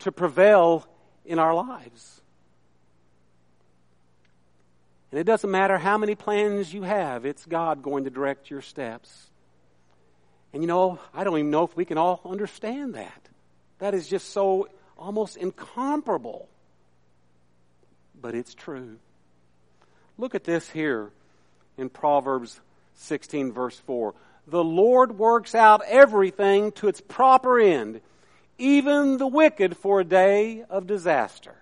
to 0.00 0.12
prevail 0.12 0.86
in 1.24 1.38
our 1.38 1.54
lives. 1.54 2.20
And 5.10 5.20
it 5.20 5.24
doesn't 5.24 5.50
matter 5.50 5.78
how 5.78 5.98
many 5.98 6.14
plans 6.14 6.72
you 6.74 6.82
have, 6.82 7.24
it's 7.24 7.46
God 7.46 7.82
going 7.82 8.04
to 8.04 8.10
direct 8.10 8.50
your 8.50 8.60
steps. 8.60 9.30
And 10.52 10.62
you 10.62 10.66
know, 10.66 10.98
I 11.14 11.24
don't 11.24 11.38
even 11.38 11.50
know 11.50 11.64
if 11.64 11.76
we 11.76 11.84
can 11.84 11.98
all 11.98 12.20
understand 12.24 12.94
that. 12.94 13.28
That 13.78 13.94
is 13.94 14.08
just 14.08 14.30
so 14.30 14.68
almost 14.98 15.36
incomparable. 15.36 16.48
But 18.20 18.34
it's 18.34 18.54
true. 18.54 18.96
Look 20.18 20.34
at 20.34 20.44
this 20.44 20.68
here 20.70 21.10
in 21.76 21.90
Proverbs 21.90 22.58
16, 22.94 23.52
verse 23.52 23.78
4. 23.80 24.14
The 24.46 24.62
Lord 24.62 25.18
works 25.18 25.54
out 25.54 25.82
everything 25.86 26.72
to 26.72 26.88
its 26.88 27.00
proper 27.00 27.58
end, 27.58 28.00
even 28.58 29.18
the 29.18 29.26
wicked 29.26 29.76
for 29.76 30.00
a 30.00 30.04
day 30.04 30.64
of 30.70 30.86
disaster. 30.86 31.56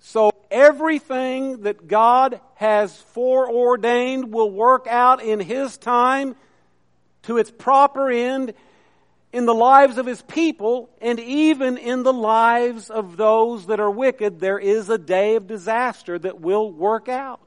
So 0.00 0.32
everything 0.50 1.62
that 1.62 1.86
God 1.86 2.40
has 2.56 2.96
foreordained 2.96 4.32
will 4.32 4.50
work 4.50 4.86
out 4.88 5.22
in 5.22 5.40
His 5.40 5.76
time 5.76 6.36
to 7.24 7.36
its 7.36 7.50
proper 7.50 8.10
end 8.10 8.54
in 9.32 9.44
the 9.44 9.54
lives 9.54 9.98
of 9.98 10.06
His 10.06 10.22
people 10.22 10.88
and 11.02 11.20
even 11.20 11.76
in 11.76 12.02
the 12.02 12.14
lives 12.14 12.88
of 12.88 13.18
those 13.18 13.66
that 13.66 13.78
are 13.78 13.90
wicked. 13.90 14.40
There 14.40 14.58
is 14.58 14.88
a 14.88 14.98
day 14.98 15.36
of 15.36 15.46
disaster 15.46 16.18
that 16.18 16.40
will 16.40 16.72
work 16.72 17.10
out. 17.10 17.40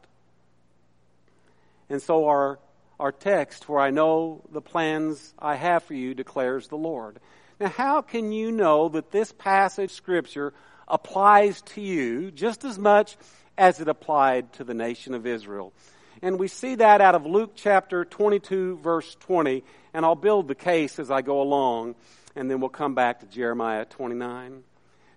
And 1.89 2.01
so 2.01 2.25
our, 2.27 2.59
our 3.03 3.11
text, 3.11 3.65
for 3.65 3.81
I 3.81 3.89
know 3.89 4.41
the 4.49 4.61
plans 4.61 5.33
I 5.37 5.55
have 5.55 5.83
for 5.83 5.93
you, 5.93 6.13
declares 6.13 6.69
the 6.69 6.77
Lord. 6.77 7.19
Now, 7.59 7.67
how 7.67 8.01
can 8.01 8.31
you 8.31 8.49
know 8.49 8.87
that 8.87 9.11
this 9.11 9.33
passage 9.33 9.91
scripture 9.91 10.53
applies 10.87 11.61
to 11.73 11.81
you 11.81 12.31
just 12.31 12.63
as 12.63 12.79
much 12.79 13.17
as 13.57 13.81
it 13.81 13.89
applied 13.89 14.53
to 14.53 14.63
the 14.63 14.73
nation 14.73 15.15
of 15.15 15.27
Israel? 15.27 15.73
And 16.21 16.39
we 16.39 16.47
see 16.47 16.75
that 16.75 17.01
out 17.01 17.13
of 17.13 17.25
Luke 17.25 17.51
chapter 17.55 18.05
22 18.05 18.77
verse 18.77 19.13
20, 19.15 19.65
and 19.93 20.05
I'll 20.05 20.15
build 20.15 20.47
the 20.47 20.55
case 20.55 20.97
as 20.97 21.11
I 21.11 21.21
go 21.21 21.41
along, 21.41 21.95
and 22.37 22.49
then 22.49 22.61
we'll 22.61 22.69
come 22.69 22.95
back 22.95 23.19
to 23.19 23.25
Jeremiah 23.25 23.83
29. 23.83 24.63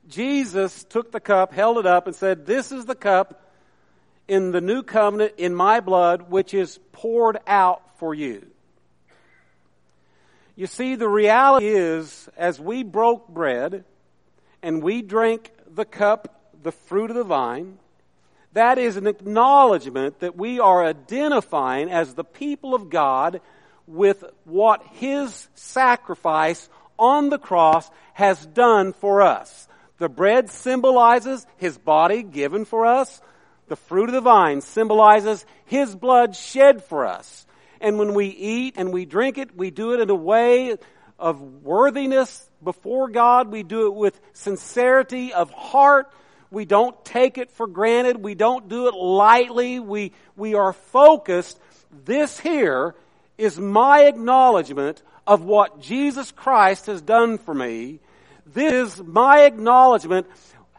Jesus 0.08 0.82
took 0.82 1.12
the 1.12 1.20
cup, 1.20 1.52
held 1.52 1.78
it 1.78 1.86
up, 1.86 2.08
and 2.08 2.16
said, 2.16 2.46
This 2.46 2.72
is 2.72 2.84
the 2.84 2.96
cup 2.96 3.45
in 4.28 4.52
the 4.52 4.60
new 4.60 4.82
covenant 4.82 5.34
in 5.36 5.54
my 5.54 5.80
blood, 5.80 6.30
which 6.30 6.54
is 6.54 6.78
poured 6.92 7.38
out 7.46 7.82
for 7.98 8.14
you. 8.14 8.46
You 10.56 10.66
see, 10.66 10.94
the 10.94 11.08
reality 11.08 11.68
is, 11.68 12.28
as 12.36 12.58
we 12.58 12.82
broke 12.82 13.28
bread 13.28 13.84
and 14.62 14.82
we 14.82 15.02
drank 15.02 15.50
the 15.74 15.84
cup, 15.84 16.52
the 16.62 16.72
fruit 16.72 17.10
of 17.10 17.16
the 17.16 17.24
vine, 17.24 17.78
that 18.54 18.78
is 18.78 18.96
an 18.96 19.06
acknowledgement 19.06 20.20
that 20.20 20.34
we 20.34 20.60
are 20.60 20.82
identifying 20.82 21.90
as 21.90 22.14
the 22.14 22.24
people 22.24 22.74
of 22.74 22.88
God 22.88 23.42
with 23.86 24.24
what 24.44 24.82
His 24.92 25.46
sacrifice 25.54 26.70
on 26.98 27.28
the 27.28 27.38
cross 27.38 27.90
has 28.14 28.44
done 28.46 28.94
for 28.94 29.20
us. 29.20 29.68
The 29.98 30.08
bread 30.08 30.48
symbolizes 30.48 31.46
His 31.58 31.76
body 31.76 32.22
given 32.22 32.64
for 32.64 32.86
us. 32.86 33.20
The 33.68 33.76
fruit 33.76 34.08
of 34.08 34.14
the 34.14 34.20
vine 34.20 34.60
symbolizes 34.60 35.44
His 35.64 35.94
blood 35.94 36.36
shed 36.36 36.84
for 36.84 37.06
us. 37.06 37.46
And 37.80 37.98
when 37.98 38.14
we 38.14 38.26
eat 38.28 38.74
and 38.76 38.92
we 38.92 39.04
drink 39.04 39.38
it, 39.38 39.56
we 39.56 39.70
do 39.70 39.92
it 39.92 40.00
in 40.00 40.10
a 40.10 40.14
way 40.14 40.76
of 41.18 41.40
worthiness 41.40 42.48
before 42.62 43.08
God. 43.08 43.50
We 43.50 43.62
do 43.62 43.86
it 43.86 43.94
with 43.94 44.20
sincerity 44.32 45.32
of 45.32 45.50
heart. 45.50 46.10
We 46.50 46.64
don't 46.64 47.04
take 47.04 47.38
it 47.38 47.50
for 47.50 47.66
granted. 47.66 48.22
We 48.22 48.34
don't 48.34 48.68
do 48.68 48.88
it 48.88 48.94
lightly. 48.94 49.80
We, 49.80 50.12
we 50.36 50.54
are 50.54 50.72
focused. 50.72 51.58
This 52.04 52.38
here 52.38 52.94
is 53.36 53.58
my 53.58 54.04
acknowledgement 54.04 55.02
of 55.26 55.42
what 55.44 55.80
Jesus 55.80 56.30
Christ 56.30 56.86
has 56.86 57.02
done 57.02 57.38
for 57.38 57.52
me. 57.52 57.98
This 58.46 58.94
is 58.94 59.02
my 59.02 59.42
acknowledgement 59.42 60.26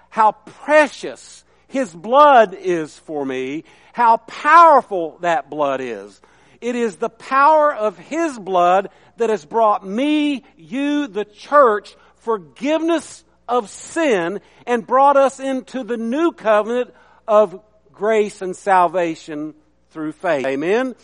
how 0.10 0.32
precious 0.32 1.44
his 1.68 1.94
blood 1.94 2.54
is 2.54 2.98
for 3.00 3.26
me, 3.26 3.64
how 3.94 4.18
powerful 4.18 5.18
that 5.22 5.50
blood 5.50 5.82
is. 5.82 6.22
It 6.62 6.76
is 6.76 6.96
the 6.96 7.10
power 7.10 7.74
of 7.74 7.98
His 7.98 8.38
blood 8.40 8.90
that 9.18 9.30
has 9.30 9.46
brought 9.46 9.86
me, 9.86 10.44
you, 10.56 11.08
the 11.08 11.26
church, 11.26 11.96
forgiveness 12.18 13.24
of 13.48 13.70
sin 13.70 14.42
and 14.66 14.86
brought 14.86 15.18
us 15.18 15.40
into 15.40 15.84
the 15.84 15.98
new 15.98 16.32
covenant 16.32 16.94
of 17.28 17.62
grace 17.94 18.42
and 18.42 18.56
salvation 18.56 19.54
through 19.92 20.12
faith. 20.12 20.46
Amen. 20.46 20.96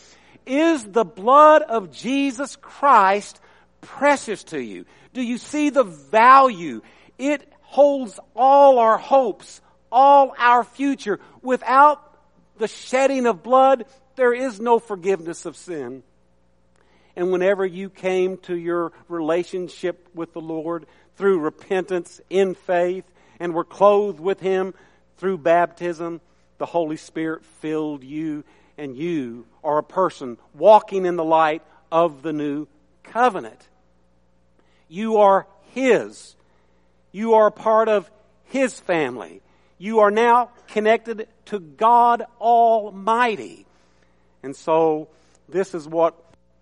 Is 0.46 0.84
the 0.84 1.06
blood 1.06 1.62
of 1.62 1.92
Jesus 1.92 2.56
Christ 2.58 3.40
precious 3.82 4.44
to 4.46 4.62
you? 4.62 4.86
Do 5.14 5.22
you 5.22 5.38
see 5.38 5.70
the 5.70 5.84
value? 5.84 6.82
It 7.18 7.48
holds 7.62 8.20
all 8.36 8.80
our 8.80 8.98
hopes, 8.98 9.62
all 9.94 10.34
our 10.38 10.64
future. 10.64 11.20
Without 11.42 12.18
the 12.58 12.68
shedding 12.68 13.28
of 13.28 13.44
blood, 13.44 13.86
there 14.16 14.34
is 14.34 14.60
no 14.60 14.80
forgiveness 14.80 15.46
of 15.46 15.56
sin. 15.56 16.04
And 17.16 17.32
whenever 17.32 17.64
you 17.64 17.90
came 17.90 18.38
to 18.40 18.58
your 18.58 18.92
relationship 19.08 20.10
with 20.16 20.34
the 20.34 20.42
Lord 20.42 20.88
through 21.16 21.40
repentance 21.40 22.20
in 22.30 22.56
faith 22.56 23.06
and 23.40 23.54
were 23.54 23.64
clothed 23.64 24.20
with 24.20 24.40
Him 24.40 24.74
through 25.18 25.38
baptism, 25.38 26.22
the 26.58 26.66
Holy 26.66 26.98
Spirit 26.98 27.46
filled 27.46 28.04
you 28.04 28.44
and 28.80 28.98
you 28.98 29.46
are 29.64 29.78
a 29.78 29.84
person 29.84 30.40
walking 30.56 31.06
in 31.06 31.16
the 31.16 31.24
light 31.24 31.62
of 31.92 32.24
the 32.24 32.34
new 32.34 32.68
covenant. 33.04 33.68
You 34.88 35.18
are 35.18 35.46
His. 35.74 36.36
You 37.12 37.36
are 37.36 37.52
part 37.52 37.90
of 37.90 38.10
His 38.46 38.80
family. 38.80 39.43
You 39.84 40.00
are 40.00 40.12
now 40.12 40.50
connected 40.70 41.28
to 41.48 41.60
God 41.60 42.24
Almighty. 42.40 43.66
And 44.42 44.56
so, 44.56 45.10
this 45.50 45.76
is 45.76 45.86
what 45.86 46.16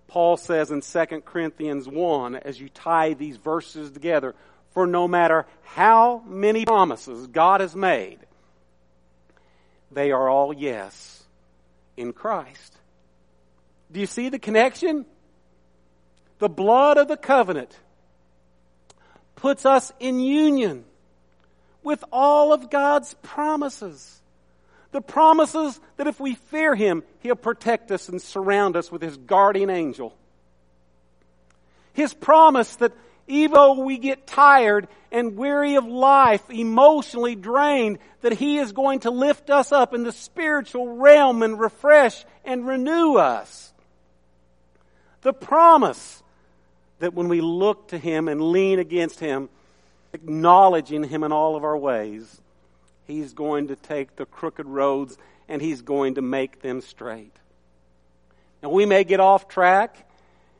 Paul 0.07 0.37
says 0.37 0.71
in 0.71 0.81
2 0.81 1.21
Corinthians 1.21 1.87
1 1.87 2.37
as 2.37 2.59
you 2.59 2.69
tie 2.69 3.13
these 3.13 3.37
verses 3.37 3.91
together. 3.91 4.33
For 4.71 4.87
no 4.87 5.07
matter 5.07 5.45
how 5.61 6.23
many 6.25 6.65
promises 6.65 7.27
God 7.27 7.61
has 7.61 7.75
made, 7.75 8.17
they 9.91 10.09
are 10.09 10.27
all 10.27 10.51
yes 10.51 11.23
in 11.95 12.13
Christ. 12.13 12.75
Do 13.91 13.99
you 13.99 14.07
see 14.07 14.29
the 14.29 14.39
connection? 14.39 15.05
The 16.39 16.49
blood 16.49 16.97
of 16.97 17.07
the 17.07 17.17
covenant 17.17 17.77
puts 19.35 19.63
us 19.63 19.93
in 19.99 20.19
union 20.19 20.85
with 21.83 22.03
all 22.11 22.53
of 22.53 22.69
God's 22.69 23.13
promises. 23.21 24.21
The 24.91 25.01
promises 25.01 25.79
that 25.97 26.07
if 26.07 26.19
we 26.19 26.35
fear 26.35 26.75
Him, 26.75 27.03
He'll 27.19 27.35
protect 27.35 27.91
us 27.91 28.09
and 28.09 28.21
surround 28.21 28.75
us 28.75 28.91
with 28.91 29.01
His 29.01 29.17
guardian 29.17 29.69
angel. 29.69 30.15
His 31.93 32.13
promise 32.13 32.75
that 32.77 32.93
even 33.27 33.53
though 33.53 33.83
we 33.83 33.97
get 33.97 34.27
tired 34.27 34.87
and 35.11 35.37
weary 35.37 35.75
of 35.75 35.85
life, 35.85 36.49
emotionally 36.49 37.35
drained, 37.35 37.99
that 38.21 38.33
He 38.33 38.57
is 38.57 38.71
going 38.71 39.01
to 39.01 39.11
lift 39.11 39.49
us 39.49 39.71
up 39.71 39.93
in 39.93 40.03
the 40.03 40.11
spiritual 40.11 40.97
realm 40.97 41.41
and 41.41 41.59
refresh 41.59 42.25
and 42.43 42.67
renew 42.67 43.15
us. 43.15 43.73
The 45.21 45.33
promise 45.33 46.21
that 46.99 47.13
when 47.13 47.29
we 47.29 47.41
look 47.41 47.89
to 47.89 47.97
Him 47.97 48.27
and 48.27 48.41
lean 48.41 48.79
against 48.79 49.19
Him, 49.19 49.49
acknowledging 50.13 51.03
Him 51.03 51.23
in 51.23 51.31
all 51.31 51.55
of 51.55 51.63
our 51.63 51.77
ways, 51.77 52.41
He's 53.05 53.33
going 53.33 53.67
to 53.67 53.75
take 53.75 54.15
the 54.15 54.25
crooked 54.25 54.65
roads 54.65 55.17
and 55.47 55.61
He's 55.61 55.81
going 55.81 56.15
to 56.15 56.21
make 56.21 56.61
them 56.61 56.81
straight. 56.81 57.35
Now 58.63 58.69
we 58.69 58.85
may 58.85 59.03
get 59.03 59.19
off 59.19 59.47
track 59.47 60.07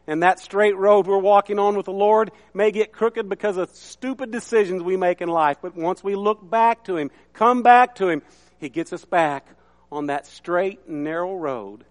and 0.07 0.23
that 0.23 0.39
straight 0.39 0.75
road 0.75 1.07
we're 1.07 1.17
walking 1.17 1.59
on 1.59 1.77
with 1.77 1.85
the 1.85 1.93
Lord 1.93 2.31
may 2.53 2.71
get 2.71 2.91
crooked 2.91 3.29
because 3.29 3.57
of 3.57 3.69
stupid 3.71 4.31
decisions 4.31 4.81
we 4.81 4.97
make 4.97 5.21
in 5.21 5.29
life. 5.29 5.57
But 5.61 5.75
once 5.75 6.03
we 6.03 6.15
look 6.15 6.49
back 6.49 6.85
to 6.85 6.97
Him, 6.97 7.11
come 7.33 7.61
back 7.63 7.95
to 7.95 8.09
Him, 8.09 8.21
He 8.59 8.69
gets 8.69 8.91
us 8.93 9.05
back 9.05 9.47
on 9.91 10.07
that 10.07 10.25
straight 10.25 10.79
and 10.87 11.03
narrow 11.03 11.35
road. 11.35 11.85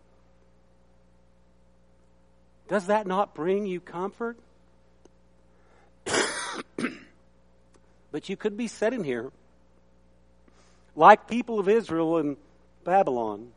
Does 2.69 2.87
that 2.87 3.07
not 3.07 3.35
bring 3.35 3.67
you 3.67 3.81
comfort? 3.81 4.38
But 8.12 8.29
you 8.29 8.37
could 8.37 8.57
be 8.57 8.67
sitting 8.67 9.05
here 9.05 9.31
like 10.97 11.29
people 11.29 11.59
of 11.61 11.69
Israel 11.69 12.19
in 12.19 12.37
Babylon, 12.85 13.52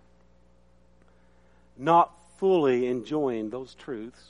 not 1.77 2.11
fully 2.37 2.87
enjoying 2.87 3.49
those 3.49 3.73
truths. 3.75 4.21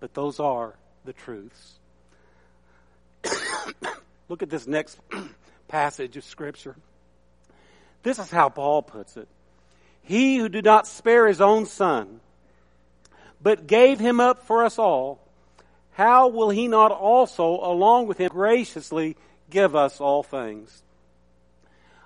But 0.00 0.14
those 0.14 0.40
are 0.40 0.74
the 1.04 1.12
truths. 1.12 1.74
Look 4.28 4.42
at 4.42 4.50
this 4.50 4.66
next 4.66 4.98
passage 5.68 6.16
of 6.16 6.24
Scripture. 6.24 6.76
This 8.02 8.18
is 8.18 8.30
how 8.30 8.48
Paul 8.48 8.82
puts 8.82 9.16
it. 9.16 9.28
He 10.02 10.36
who 10.38 10.48
did 10.48 10.64
not 10.64 10.86
spare 10.86 11.26
his 11.26 11.40
own 11.40 11.66
son, 11.66 12.20
but 13.42 13.66
gave 13.66 13.98
him 13.98 14.20
up 14.20 14.46
for 14.46 14.64
us 14.64 14.78
all, 14.78 15.18
how 15.96 16.28
will 16.28 16.50
he 16.50 16.68
not 16.68 16.92
also, 16.92 17.58
along 17.62 18.06
with 18.06 18.18
him, 18.18 18.28
graciously 18.28 19.16
give 19.48 19.74
us 19.74 19.98
all 19.98 20.22
things? 20.22 20.82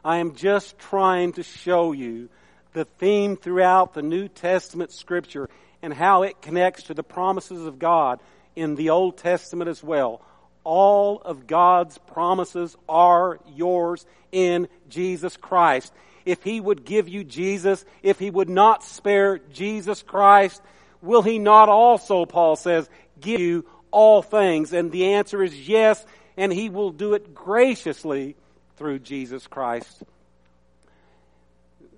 I 0.04 0.18
am 0.18 0.37
just 0.37 0.78
trying 0.78 1.32
to 1.32 1.42
show 1.42 1.90
you 1.90 2.28
the 2.73 2.85
theme 2.85 3.37
throughout 3.37 3.94
the 3.94 4.02
New 4.02 4.28
Testament 4.28 4.92
scripture 4.92 5.50
and 5.82 5.92
how 5.92 6.23
it 6.23 6.40
connects 6.40 6.85
to 6.85 6.94
the 6.94 7.02
promises 7.02 7.66
of 7.66 7.80
God 7.80 8.20
in 8.54 8.76
the 8.76 8.90
Old 8.90 9.18
Testament 9.18 9.68
as 9.68 9.82
well. 9.82 10.23
All 10.62 11.20
of 11.23 11.49
God's 11.49 11.99
promises 11.99 12.76
are 12.88 13.40
yours 13.56 14.06
in 14.30 14.68
Jesus 14.88 15.37
Christ. 15.37 15.92
If 16.25 16.44
He 16.44 16.61
would 16.61 16.85
give 16.85 17.09
you 17.09 17.25
Jesus, 17.25 17.85
if 18.04 18.20
He 18.20 18.30
would 18.30 18.49
not 18.49 18.85
spare 18.85 19.38
Jesus 19.52 20.00
Christ, 20.00 20.62
will 21.02 21.23
He 21.23 21.40
not 21.40 21.68
also, 21.68 22.25
Paul 22.25 22.54
says, 22.54 22.88
give 23.20 23.40
you 23.40 23.66
all 23.90 24.23
things? 24.23 24.73
And 24.73 24.92
the 24.92 25.12
answer 25.14 25.42
is 25.42 25.68
yes, 25.68 26.04
and 26.37 26.52
He 26.52 26.68
will 26.68 26.90
do 26.90 27.14
it 27.14 27.35
graciously 27.35 28.37
through 28.76 29.00
Jesus 29.00 29.47
Christ. 29.47 30.02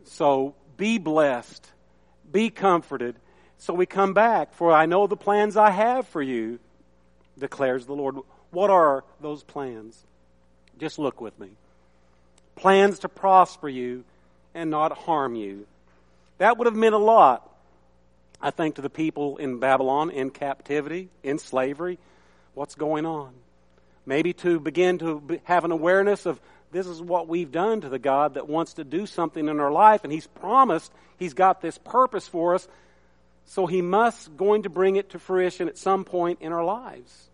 So 0.04 0.54
be 0.76 0.98
blessed, 0.98 1.66
be 2.30 2.50
comforted. 2.50 3.16
So 3.58 3.72
we 3.72 3.86
come 3.86 4.14
back, 4.14 4.54
for 4.54 4.72
I 4.72 4.86
know 4.86 5.06
the 5.06 5.16
plans 5.16 5.56
I 5.56 5.70
have 5.70 6.08
for 6.08 6.20
you, 6.20 6.58
declares 7.38 7.86
the 7.86 7.94
Lord. 7.94 8.16
What 8.50 8.70
are 8.70 9.04
those 9.20 9.42
plans? 9.44 10.04
Just 10.78 10.98
look 10.98 11.20
with 11.20 11.38
me. 11.38 11.50
Plans 12.56 12.98
to 13.00 13.08
prosper 13.08 13.68
you 13.68 14.04
and 14.54 14.70
not 14.70 14.98
harm 14.98 15.34
you. 15.34 15.66
That 16.38 16.58
would 16.58 16.66
have 16.66 16.74
meant 16.74 16.94
a 16.94 16.98
lot, 16.98 17.48
I 18.42 18.50
think, 18.50 18.74
to 18.74 18.82
the 18.82 18.90
people 18.90 19.36
in 19.36 19.58
Babylon, 19.58 20.10
in 20.10 20.30
captivity, 20.30 21.08
in 21.22 21.38
slavery. 21.38 21.98
What's 22.54 22.74
going 22.74 23.06
on? 23.06 23.32
Maybe 24.04 24.32
to 24.34 24.58
begin 24.58 24.98
to 24.98 25.40
have 25.44 25.64
an 25.64 25.70
awareness 25.70 26.26
of 26.26 26.40
this 26.72 26.86
is 26.86 27.00
what 27.00 27.28
we've 27.28 27.52
done 27.52 27.82
to 27.82 27.88
the 27.88 27.98
God 27.98 28.34
that 28.34 28.48
wants 28.48 28.74
to 28.74 28.84
do 28.84 29.06
something 29.06 29.48
in 29.48 29.60
our 29.60 29.70
life, 29.70 30.04
and 30.04 30.12
He's 30.12 30.26
promised 30.26 30.92
He's 31.18 31.34
got 31.34 31.60
this 31.60 31.78
purpose 31.78 32.26
for 32.26 32.54
us, 32.54 32.66
so 33.46 33.66
He 33.66 33.80
must 33.80 34.36
going 34.36 34.64
to 34.64 34.70
bring 34.70 34.96
it 34.96 35.10
to 35.10 35.20
fruition 35.20 35.68
at 35.68 35.78
some 35.78 36.04
point 36.04 36.38
in 36.40 36.52
our 36.52 36.64
lives. 36.64 37.28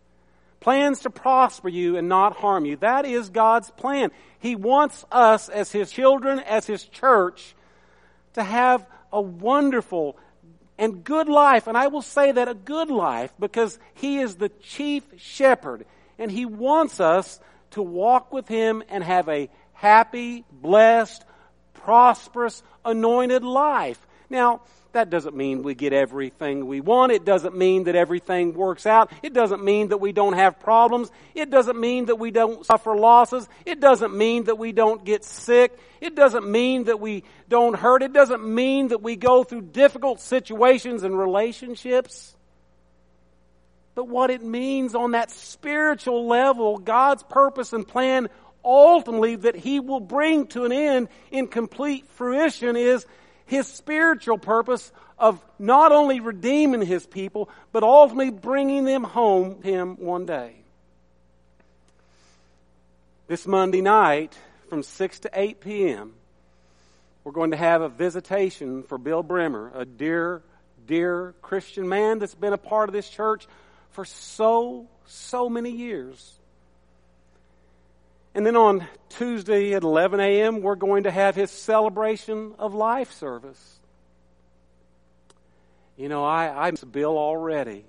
Plans 0.61 1.01
to 1.01 1.11
prosper 1.11 1.69
you 1.69 1.97
and 1.97 2.09
not 2.09 2.37
harm 2.37 2.65
you. 2.65 2.77
That 2.77 3.07
is 3.07 3.31
God's 3.31 3.71
plan. 3.71 4.11
He 4.41 4.57
wants 4.57 5.05
us 5.11 5.49
as 5.49 5.73
His 5.73 5.91
children, 5.91 6.41
as 6.41 6.67
His 6.67 6.85
church, 6.85 7.55
to 8.35 8.43
have 8.43 8.85
a 9.13 9.21
wonderful 9.21 10.19
and 10.79 11.05
good 11.05 11.29
life. 11.29 11.67
And 11.67 11.77
I 11.77 11.89
will 11.89 12.03
say 12.03 12.33
that 12.33 12.49
a 12.49 12.55
good 12.55 12.91
life 12.91 13.33
because 13.39 13.79
He 13.95 14.19
is 14.19 14.37
the 14.37 14.49
chief 14.49 15.05
shepherd 15.17 15.85
and 16.19 16.31
He 16.31 16.47
wants 16.47 17.01
us 17.01 17.41
to 17.73 17.83
walk 17.83 18.33
with 18.33 18.49
Him 18.49 18.83
and 18.89 19.03
have 19.05 19.29
a 19.29 19.51
happy, 19.73 20.45
blessed, 20.51 21.25
prosperous, 21.75 22.63
anointed 22.85 23.45
life. 23.45 24.07
Now, 24.31 24.63
that 24.99 25.11
doesn't 25.11 25.37
mean 25.37 25.63
we 25.63 25.77
get 25.77 25.93
everything 25.93 26.67
we 26.67 26.81
want. 26.81 27.13
It 27.13 27.25
doesn't 27.25 27.57
mean 27.57 27.85
that 27.85 27.95
everything 27.95 28.53
works 28.53 28.85
out. 28.85 29.13
It 29.23 29.33
doesn't 29.33 29.63
mean 29.63 29.91
that 29.91 29.99
we 29.99 30.11
don't 30.11 30.33
have 30.33 30.59
problems. 30.59 31.13
It 31.37 31.51
doesn't 31.51 31.79
mean 31.79 32.07
that 32.07 32.17
we 32.17 32.33
don't 32.33 32.67
suffer 32.67 32.97
losses. 32.97 33.49
It 33.65 33.79
doesn't 33.79 34.13
mean 34.13 34.45
that 34.45 34.59
we 34.59 34.73
don't 34.73 35.05
get 35.05 35.25
sick. 35.25 35.79
It 36.01 36.17
doesn't 36.17 36.51
mean 36.51 36.85
that 36.85 36.99
we 36.99 37.23
don't 37.49 37.77
hurt. 37.77 38.03
It 38.03 38.13
doesn't 38.13 38.45
mean 38.45 38.89
that 38.89 39.01
we 39.01 39.15
go 39.15 39.45
through 39.45 39.63
difficult 39.63 40.21
situations 40.21 41.05
and 41.05 41.17
relationships. 41.17 42.35
But 43.95 44.09
what 44.09 44.31
it 44.31 44.43
means 44.43 44.97
on 44.97 45.13
that 45.13 45.31
spiritual 45.31 46.27
level, 46.27 46.79
God's 46.79 47.23
purpose 47.23 47.73
and 47.73 47.87
plan 47.87 48.29
ultimately 48.65 49.37
that 49.37 49.55
He 49.55 49.79
will 49.79 50.01
bring 50.01 50.49
to 50.49 50.65
an 50.65 50.73
end 50.73 51.09
in 51.31 51.47
complete 51.47 52.09
fruition 52.09 52.75
is 52.75 53.07
His 53.49 53.67
spiritual 53.67 54.39
purpose 54.39 54.93
of 55.19 55.43
not 55.59 55.91
only 55.91 56.21
redeeming 56.21 56.83
His 56.83 57.07
people, 57.07 57.49
but 57.73 57.83
ultimately 57.83 58.31
bringing 58.31 58.85
them 58.85 59.03
home 59.03 59.63
to 59.63 59.67
Him 59.67 59.97
one 59.97 60.27
day. 60.27 60.55
This 63.27 63.47
Monday 63.47 63.81
night 63.81 64.39
from 64.69 64.83
6 64.83 65.19
to 65.21 65.31
8 65.33 65.61
p.m., 65.61 66.13
we're 67.25 67.33
going 67.33 67.51
to 67.51 67.57
have 67.57 67.81
a 67.81 67.89
visitation 67.89 68.83
for 68.83 68.99
Bill 68.99 69.23
Bremer, 69.23 69.73
a 69.75 69.85
dear, 69.87 70.43
dear 70.87 71.35
Christian 71.41 71.89
man 71.89 72.19
that's 72.19 72.35
been 72.35 72.53
a 72.53 72.59
part 72.59 72.91
of 72.91 72.93
this 72.93 73.09
church 73.09 73.47
for 73.91 74.05
so, 74.05 74.87
so 75.07 75.49
many 75.49 75.71
years. 75.71 76.38
And 78.39 78.47
then 78.47 78.55
on 78.55 78.87
Tuesday 79.09 79.75
at 79.75 79.83
11 79.83 80.21
a.m., 80.21 80.63
we're 80.63 80.77
going 80.77 81.03
to 81.03 81.11
have 81.11 81.35
his 81.35 81.51
celebration 81.51 82.55
of 82.61 82.73
life 82.73 83.11
service. 83.11 83.81
You 85.97 86.09
know, 86.09 86.25
I, 86.25 86.69
I 86.69 86.71
miss 86.71 86.85
Bill 86.85 87.19
already. 87.19 87.85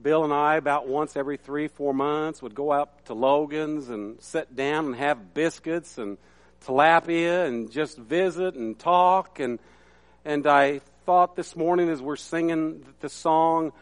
Bill 0.00 0.24
and 0.24 0.32
I, 0.32 0.56
about 0.56 0.88
once 0.88 1.14
every 1.14 1.36
three, 1.36 1.68
four 1.68 1.92
months, 1.92 2.40
would 2.40 2.54
go 2.54 2.72
out 2.72 3.04
to 3.04 3.12
Logan's 3.12 3.90
and 3.90 4.18
sit 4.22 4.56
down 4.56 4.86
and 4.86 4.96
have 4.96 5.34
biscuits 5.34 5.98
and 5.98 6.16
tilapia 6.64 7.46
and 7.46 7.70
just 7.70 7.98
visit 7.98 8.54
and 8.54 8.78
talk. 8.78 9.40
And, 9.40 9.58
and 10.24 10.46
I 10.46 10.80
thought 11.04 11.36
this 11.36 11.54
morning 11.54 11.90
as 11.90 12.00
we're 12.00 12.16
singing 12.16 12.82
the 13.00 13.10
song, 13.10 13.72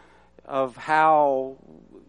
of 0.44 0.76
how 0.76 1.58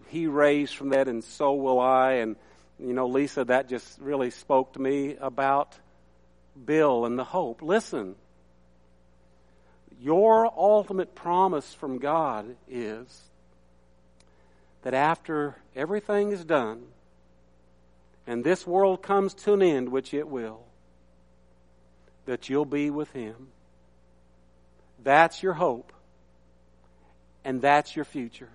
he 0.08 0.26
raised 0.26 0.76
from 0.76 0.90
that, 0.90 1.08
and 1.08 1.24
so 1.24 1.54
will 1.54 1.80
I. 1.80 2.14
And, 2.14 2.36
you 2.80 2.94
know, 2.94 3.08
Lisa, 3.08 3.46
that 3.46 3.70
just 3.70 4.00
really 4.00 4.32
spoke 4.32 4.74
to 4.74 4.82
me 4.82 5.16
about 5.20 5.78
Bill 6.66 7.06
and 7.06 7.18
the 7.18 7.24
hope. 7.24 7.62
Listen, 7.62 8.16
your 10.02 10.46
ultimate 10.46 11.16
promise 11.16 11.74
from 11.74 12.00
God 12.00 12.56
is 12.70 13.22
that 14.84 14.94
after 14.94 15.56
everything 15.76 16.32
is 16.32 16.44
done 16.44 16.84
and 18.28 18.44
this 18.44 18.66
world 18.68 19.02
comes 19.02 19.34
to 19.34 19.54
an 19.54 19.62
end, 19.62 19.90
which 19.90 20.14
it 20.14 20.28
will, 20.28 20.62
that 22.26 22.50
you'll 22.50 22.66
be 22.66 22.90
with 22.90 23.12
Him. 23.12 23.48
That's 25.04 25.42
your 25.42 25.54
hope 25.54 25.94
and 27.44 27.62
that's 27.62 27.96
your 27.96 28.06
future. 28.06 28.50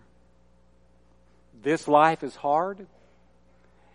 This 1.63 1.87
life 1.87 2.23
is 2.23 2.35
hard, 2.35 2.87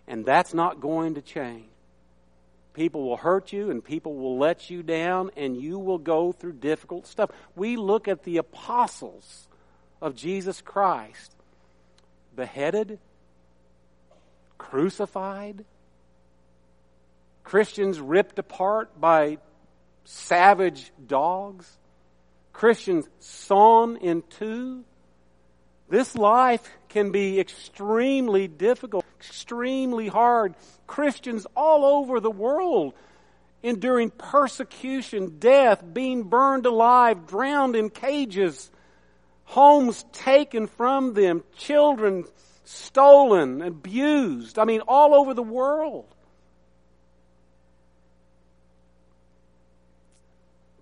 and 0.06 0.24
that's 0.24 0.54
not 0.54 0.80
going 0.80 1.14
to 1.14 1.22
change. 1.22 1.68
People 2.74 3.04
will 3.08 3.16
hurt 3.16 3.52
you 3.52 3.70
and 3.70 3.82
people 3.82 4.14
will 4.14 4.38
let 4.38 4.68
you 4.68 4.82
down, 4.82 5.30
and 5.36 5.56
you 5.56 5.78
will 5.78 5.98
go 5.98 6.32
through 6.32 6.52
difficult 6.54 7.06
stuff. 7.06 7.30
We 7.54 7.76
look 7.76 8.06
at 8.06 8.24
the 8.24 8.36
apostles 8.36 9.48
of 10.02 10.14
Jesus 10.14 10.60
Christ 10.60 11.34
beheaded, 12.34 12.98
crucified, 14.58 15.64
Christians 17.46 18.00
ripped 18.00 18.40
apart 18.40 19.00
by 19.00 19.38
savage 20.04 20.92
dogs. 21.06 21.78
Christians 22.52 23.08
sawn 23.20 23.96
in 23.98 24.22
two. 24.28 24.84
This 25.88 26.16
life 26.16 26.68
can 26.88 27.12
be 27.12 27.38
extremely 27.38 28.48
difficult, 28.48 29.04
extremely 29.18 30.08
hard. 30.08 30.54
Christians 30.86 31.46
all 31.56 31.84
over 31.84 32.20
the 32.20 32.30
world 32.30 32.94
enduring 33.62 34.10
persecution, 34.10 35.38
death, 35.38 35.82
being 35.92 36.24
burned 36.24 36.66
alive, 36.66 37.26
drowned 37.26 37.74
in 37.74 37.90
cages, 37.90 38.70
homes 39.44 40.04
taken 40.12 40.66
from 40.66 41.14
them, 41.14 41.42
children 41.56 42.24
stolen, 42.64 43.62
abused. 43.62 44.58
I 44.58 44.64
mean, 44.64 44.82
all 44.82 45.14
over 45.14 45.34
the 45.34 45.42
world. 45.42 46.06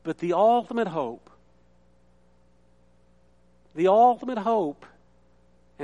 But 0.03 0.19
the 0.19 0.35
ultimate 0.35 0.89
hope 0.89 1.31
the 3.75 3.89
ultimate 3.89 4.39
hope 4.39 4.87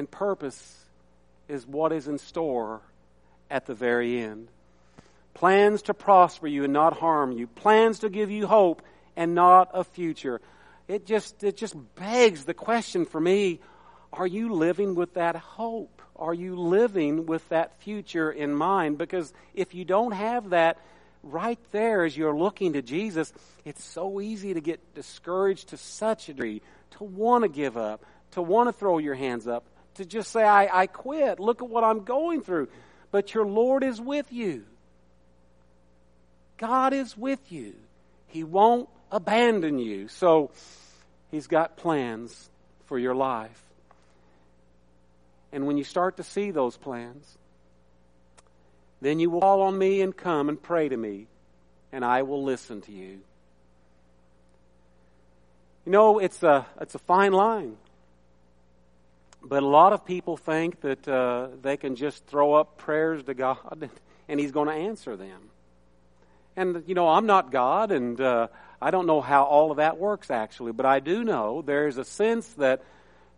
and 0.01 0.11
purpose 0.11 0.85
is 1.47 1.67
what 1.67 1.93
is 1.93 2.09
in 2.09 2.19
store 2.19 2.81
at 3.51 3.67
the 3.67 3.75
very 3.75 4.19
end. 4.19 4.49
Plans 5.35 5.83
to 5.83 5.95
prosper 5.95 6.47
you 6.47 6.65
and 6.65 6.73
not 6.73 6.97
harm 6.97 7.33
you. 7.33 7.47
Plans 7.47 8.01
to 8.01 8.09
give 8.09 8.31
you 8.31 8.47
hope 8.47 8.83
and 9.15 9.35
not 9.35 9.71
a 9.75 9.85
future. 9.85 10.41
It 10.89 11.07
just, 11.07 11.45
it 11.45 11.57
just 11.57 11.77
begs 11.97 12.47
the 12.47 12.55
question 12.55 13.05
for 13.05 13.21
me, 13.21 13.61
are 14.13 14.27
you 14.27 14.55
living 14.55 14.95
with 14.95 15.15
that 15.15 15.37
hope? 15.37 16.03
Are 16.17 16.35
you 16.35 16.57
living 16.57 17.27
with 17.27 17.47
that 17.51 17.79
future 17.81 18.33
in 18.33 18.55
mind? 18.55 18.97
Because 18.97 19.33
if 19.55 19.75
you 19.75 19.85
don't 19.85 20.13
have 20.13 20.51
that 20.51 20.79
right 21.23 21.61
there 21.73 22.05
as 22.05 22.17
you're 22.17 22.37
looking 22.37 22.73
to 22.73 22.83
Jesus, 22.83 23.33
it's 23.67 23.85
so 23.85 24.21
easy 24.21 24.55
to 24.55 24.61
get 24.61 24.95
discouraged 24.95 25.69
to 25.69 25.77
such 25.77 26.31
a 26.31 26.33
degree, 26.33 26.63
to 26.93 27.05
want 27.05 27.45
to 27.45 27.49
give 27.49 27.77
up, 27.77 28.03
to 28.33 28.43
want 28.43 28.69
to 28.69 28.73
throw 28.73 28.99
your 28.99 29.15
hands 29.15 29.47
up, 29.47 29.65
to 29.95 30.05
just 30.05 30.31
say, 30.31 30.43
I, 30.43 30.83
I 30.83 30.87
quit. 30.87 31.41
Look 31.41 31.63
at 31.63 31.69
what 31.69 31.85
I'm 31.85 32.05
going 32.05 32.43
through. 32.43 32.69
But 33.11 33.35
your 33.35 33.47
Lord 33.47 33.83
is 33.83 34.01
with 34.01 34.33
you. 34.33 34.65
God 36.59 36.93
is 36.93 37.17
with 37.17 37.51
you. 37.51 37.75
He 38.29 38.45
won't 38.45 38.89
abandon 39.11 39.79
you. 39.79 40.09
So 40.09 40.51
He's 41.31 41.47
got 41.47 41.77
plans 41.77 42.51
for 42.87 42.99
your 42.99 43.15
life. 43.15 43.63
And 45.53 45.67
when 45.67 45.77
you 45.77 45.85
start 45.85 46.17
to 46.19 46.23
see 46.23 46.51
those 46.51 46.77
plans, 46.77 47.39
then 49.01 49.19
you 49.19 49.31
will 49.31 49.41
call 49.41 49.63
on 49.63 49.77
me 49.77 50.01
and 50.01 50.17
come 50.17 50.49
and 50.49 50.63
pray 50.63 50.89
to 50.89 50.97
me, 50.97 51.27
and 51.93 52.05
I 52.05 52.23
will 52.23 52.45
listen 52.45 52.83
to 52.83 52.93
you. 52.93 53.21
You 55.87 55.93
know, 55.93 56.19
it's 56.19 56.43
a, 56.43 56.67
it's 56.81 56.95
a 56.95 56.99
fine 56.99 57.33
line. 57.33 57.77
But 59.43 59.63
a 59.63 59.67
lot 59.67 59.93
of 59.93 60.05
people 60.05 60.37
think 60.37 60.81
that 60.83 61.09
uh, 61.09 61.49
they 61.63 61.77
can 61.77 61.97
just 61.97 62.27
throw 62.27 62.55
up 62.55 62.79
prayers 62.79 63.23
to 63.25 63.35
God 63.35 63.91
and 64.29 64.41
He's 64.41 64.53
going 64.53 64.69
to 64.69 64.75
answer 64.75 65.17
them. 65.17 65.51
And, 66.57 66.83
you 66.87 66.95
know, 66.95 67.09
I'm 67.09 67.27
not 67.27 67.53
God, 67.53 67.93
and 67.93 68.21
uh, 68.21 68.49
I 68.83 68.91
don't 68.91 69.07
know 69.07 69.21
how 69.21 69.45
all 69.45 69.71
of 69.71 69.79
that 69.79 69.99
works 69.99 70.31
actually, 70.31 70.73
but 70.73 70.85
I 70.85 71.01
do 71.01 71.25
know 71.25 71.63
there's 71.63 71.97
a 71.97 72.05
sense 72.05 72.47
that 72.55 72.83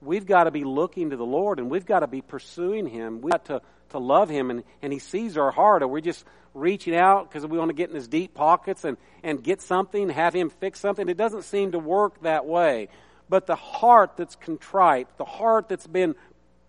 we've 0.00 0.26
got 0.26 0.44
to 0.44 0.50
be 0.50 0.64
looking 0.64 1.10
to 1.10 1.16
the 1.16 1.24
Lord 1.24 1.58
and 1.58 1.70
we've 1.70 1.86
got 1.86 2.00
to 2.00 2.06
be 2.06 2.20
pursuing 2.20 2.86
Him. 2.86 3.20
We've 3.20 3.32
got 3.32 3.44
to, 3.46 3.62
to 3.90 3.98
love 3.98 4.28
Him, 4.28 4.50
and, 4.50 4.64
and 4.80 4.92
He 4.92 4.98
sees 4.98 5.36
our 5.36 5.50
heart, 5.50 5.82
or 5.82 5.88
we're 5.88 6.00
just 6.00 6.24
reaching 6.54 6.96
out 6.96 7.28
because 7.28 7.46
we 7.46 7.58
want 7.58 7.68
to 7.68 7.74
get 7.74 7.90
in 7.90 7.94
His 7.94 8.08
deep 8.08 8.34
pockets 8.34 8.84
and, 8.84 8.96
and 9.22 9.42
get 9.42 9.60
something, 9.60 10.08
have 10.08 10.34
Him 10.34 10.50
fix 10.50 10.80
something. 10.80 11.08
It 11.08 11.16
doesn't 11.16 11.42
seem 11.42 11.72
to 11.72 11.78
work 11.78 12.22
that 12.22 12.46
way. 12.46 12.88
But 13.32 13.46
the 13.46 13.56
heart 13.56 14.18
that's 14.18 14.36
contrite, 14.36 15.08
the 15.16 15.24
heart 15.24 15.70
that's 15.70 15.86
been 15.86 16.16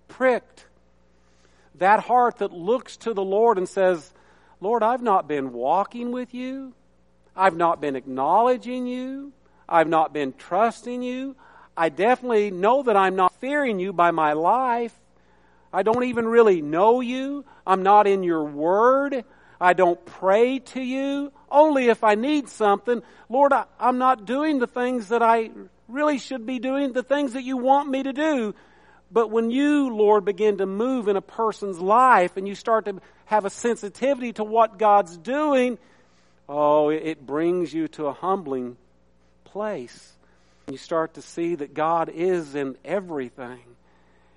pricked, 0.08 0.65
that 1.76 1.99
heart 1.99 2.38
that 2.38 2.54
looks 2.54 2.95
to 3.04 3.13
the 3.13 3.21
Lord 3.21 3.58
and 3.58 3.67
says, 3.67 4.13
Lord, 4.62 4.82
I've 4.82 5.02
not 5.02 5.28
been 5.28 5.52
walking 5.52 6.13
with 6.13 6.34
you. 6.34 6.71
I've 7.36 7.58
not 7.58 7.82
been 7.82 7.97
acknowledging 7.97 8.88
you. 8.88 9.34
I've 9.67 9.89
not 9.89 10.13
been 10.13 10.32
trusting 10.32 11.04
you. 11.04 11.36
I 11.76 11.89
definitely 11.89 12.49
know 12.49 12.84
that 12.84 12.95
I'm 12.95 13.17
not 13.17 13.36
fearing 13.41 13.78
you 13.78 13.91
by 13.91 14.12
my 14.12 14.32
life. 14.32 14.97
I 15.73 15.84
don't 15.84 16.06
even 16.06 16.26
really 16.26 16.62
know 16.62 17.02
you. 17.02 17.43
I'm 17.67 17.84
not 17.84 18.08
in 18.08 18.23
your 18.23 18.45
word. 18.45 19.26
I 19.60 19.73
don't 19.73 20.06
pray 20.06 20.60
to 20.60 20.82
you. 20.82 21.34
Only 21.52 21.89
if 21.89 22.06
I 22.06 22.15
need 22.15 22.47
something. 22.47 23.04
Lord, 23.28 23.52
I, 23.52 23.65
am 23.82 23.97
not 23.97 24.23
doing 24.23 24.60
the 24.60 24.67
things 24.67 25.10
that 25.10 25.21
I 25.21 25.49
really 25.94 26.18
should 26.18 26.46
be 26.46 26.60
doing, 26.60 26.94
the 26.94 27.04
things 27.04 27.34
that 27.34 27.44
you 27.44 27.58
want 27.58 27.90
me 27.90 28.04
to 28.04 28.14
do. 28.14 28.56
But 29.12 29.30
when 29.30 29.52
you, 29.52 29.96
Lord, 29.96 30.26
begin 30.26 30.58
to 30.58 30.66
move 30.66 31.08
in 31.08 31.16
a 31.16 31.22
person's 31.22 31.80
life 31.80 32.36
and 32.36 32.48
you 32.48 32.56
start 32.56 32.86
to 32.86 33.00
have 33.26 33.46
a 33.46 33.50
sensitivity 33.50 34.34
to 34.34 34.44
what 34.44 34.80
God's 34.80 35.16
doing, 35.18 35.78
oh, 36.50 36.90
it 36.90 37.24
brings 37.24 37.74
you 37.74 37.88
to 37.90 38.08
a 38.08 38.14
humbling 38.14 38.76
place. 39.46 40.14
You 40.68 40.78
start 40.78 41.14
to 41.14 41.22
see 41.22 41.56
that 41.56 41.74
God 41.74 42.10
is 42.10 42.56
in 42.56 42.76
everything. 42.84 43.60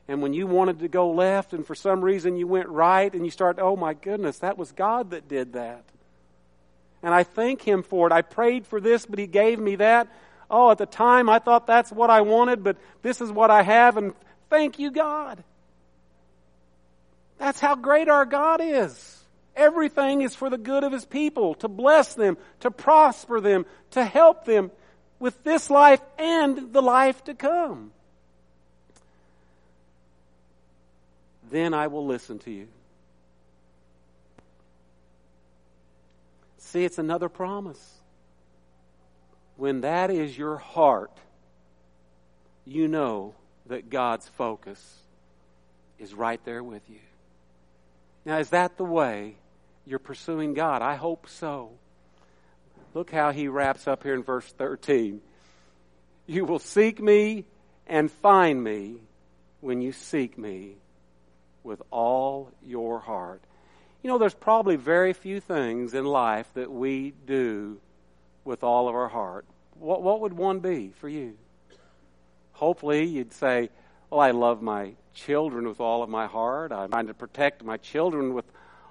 And 0.09 0.23
when 0.23 0.35
you 0.35 0.47
wanted 0.47 0.81
to 0.81 0.89
go 0.89 1.11
left 1.11 1.53
and 1.53 1.67
for 1.67 1.75
some 1.75 2.01
reason 2.03 2.37
you 2.37 2.47
went 2.47 2.69
right 2.69 3.13
and 3.13 3.25
you 3.25 3.31
start, 3.31 3.59
oh 3.61 3.77
my 3.77 3.95
goodness, 3.95 4.39
that 4.39 4.59
was 4.59 4.73
God 4.73 5.11
that 5.11 5.27
did 5.29 5.55
that. 5.55 5.85
And 7.03 7.15
I 7.15 7.23
thank 7.23 7.63
Him 7.63 7.83
for 7.83 8.07
it. 8.07 8.13
I 8.13 8.23
prayed 8.23 8.67
for 8.67 8.81
this, 8.81 9.07
but 9.07 9.19
He 9.19 9.27
gave 9.27 9.59
me 9.59 9.77
that. 9.77 10.09
Oh, 10.51 10.71
at 10.71 10.79
the 10.79 10.87
time 10.87 11.29
I 11.29 11.39
thought 11.39 11.67
that's 11.67 11.91
what 11.91 12.11
I 12.11 12.21
wanted, 12.21 12.63
but 12.63 12.77
this 13.03 13.21
is 13.21 13.31
what 13.33 13.51
I 13.51 13.63
have, 13.63 13.97
and 13.97 14.15
thank 14.49 14.79
you, 14.79 14.91
God. 14.91 15.43
That's 17.39 17.61
how 17.61 17.75
great 17.75 18.09
our 18.09 18.25
God 18.25 18.61
is. 18.63 19.25
Everything 19.55 20.23
is 20.23 20.35
for 20.35 20.51
the 20.51 20.59
good 20.59 20.85
of 20.85 20.93
His 20.93 21.05
people, 21.05 21.55
to 21.57 21.69
bless 21.69 22.15
them, 22.15 22.37
to 22.61 22.71
prosper 22.71 23.41
them, 23.41 23.67
to 23.93 24.05
help 24.05 24.45
them 24.45 24.71
with 25.19 25.43
this 25.45 25.71
life 25.71 26.01
and 26.19 26.73
the 26.73 26.83
life 26.83 27.25
to 27.25 27.35
come. 27.35 27.93
Then 31.51 31.75
I 31.75 31.87
will 31.87 32.07
listen 32.07 32.39
to 32.41 32.51
you. 32.51 32.69
See, 36.59 36.85
it's 36.85 36.99
another 36.99 37.29
promise. 37.29 37.96
When 39.57 39.81
that 39.81 40.11
is 40.11 40.37
your 40.37 40.57
heart, 40.57 41.17
you 42.65 42.89
know 42.89 43.35
that 43.67 43.91
God's 43.91 44.29
focus 44.29 44.81
is 45.99 46.15
right 46.15 46.41
there 46.45 46.63
with 46.63 46.83
you. 46.89 46.99
Now, 48.25 48.39
is 48.39 48.51
that 48.51 48.77
the 48.77 48.85
way 48.85 49.37
you're 49.87 49.99
pursuing 49.99 50.55
God? 50.55 50.83
I 50.83 50.97
hope 50.97 51.29
so. 51.29 51.71
Look 52.93 53.11
how 53.11 53.31
he 53.31 53.49
wraps 53.49 53.87
up 53.87 54.03
here 54.03 54.15
in 54.15 54.23
verse 54.23 54.47
13. 54.59 55.21
You 56.27 56.45
will 56.45 56.59
seek 56.59 57.01
me 57.01 57.45
and 57.87 58.11
find 58.11 58.63
me 58.63 58.97
when 59.61 59.81
you 59.81 59.93
seek 59.93 60.37
me 60.37 60.77
with 61.63 61.81
all 61.91 62.51
your 62.65 62.99
heart. 62.99 63.43
You 64.03 64.11
know, 64.11 64.19
there's 64.19 64.35
probably 64.35 64.77
very 64.77 65.13
few 65.13 65.41
things 65.41 65.95
in 65.95 66.05
life 66.05 66.49
that 66.55 66.71
we 66.71 67.13
do 67.27 67.81
with 68.47 68.65
all 68.65 68.89
of 68.89 68.95
our 68.95 69.09
heart. 69.09 69.45
What, 69.79 70.03
what 70.03 70.21
would 70.21 70.33
one 70.33 70.61
be 70.61 70.93
for 71.01 71.09
you? 71.09 71.37
Hopefully, 72.53 73.05
you'd 73.05 73.33
say, 73.33 73.71
Oh, 74.11 74.19
I 74.19 74.31
love 74.31 74.63
my 74.63 74.93
children 75.15 75.67
with 75.67 75.81
all 75.81 76.03
of 76.03 76.09
my 76.09 76.27
heart. 76.27 76.73
I'm 76.73 76.91
trying 76.91 77.09
to 77.09 77.15
protect 77.15 77.65
my 77.65 77.77
children 77.77 78.35
with 78.35 78.45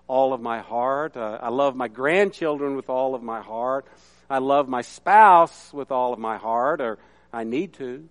all 0.08 0.34
of 0.34 0.42
my 0.42 0.60
heart. 0.60 1.16
Uh, 1.16 1.40
I 1.42 1.50
love 1.50 1.76
my 1.76 1.88
grandchildren 1.88 2.76
with 2.76 2.90
all 2.90 3.16
of 3.16 3.24
my 3.24 3.42
heart. 3.42 3.86
I 4.30 4.40
love 4.40 4.68
my 4.68 4.82
spouse 4.82 5.72
with 5.72 5.92
all 5.92 6.14
of 6.14 6.20
my 6.20 6.38
heart, 6.38 6.82
or 6.82 6.98
I 7.32 7.44
need 7.44 7.74
to. 7.74 8.08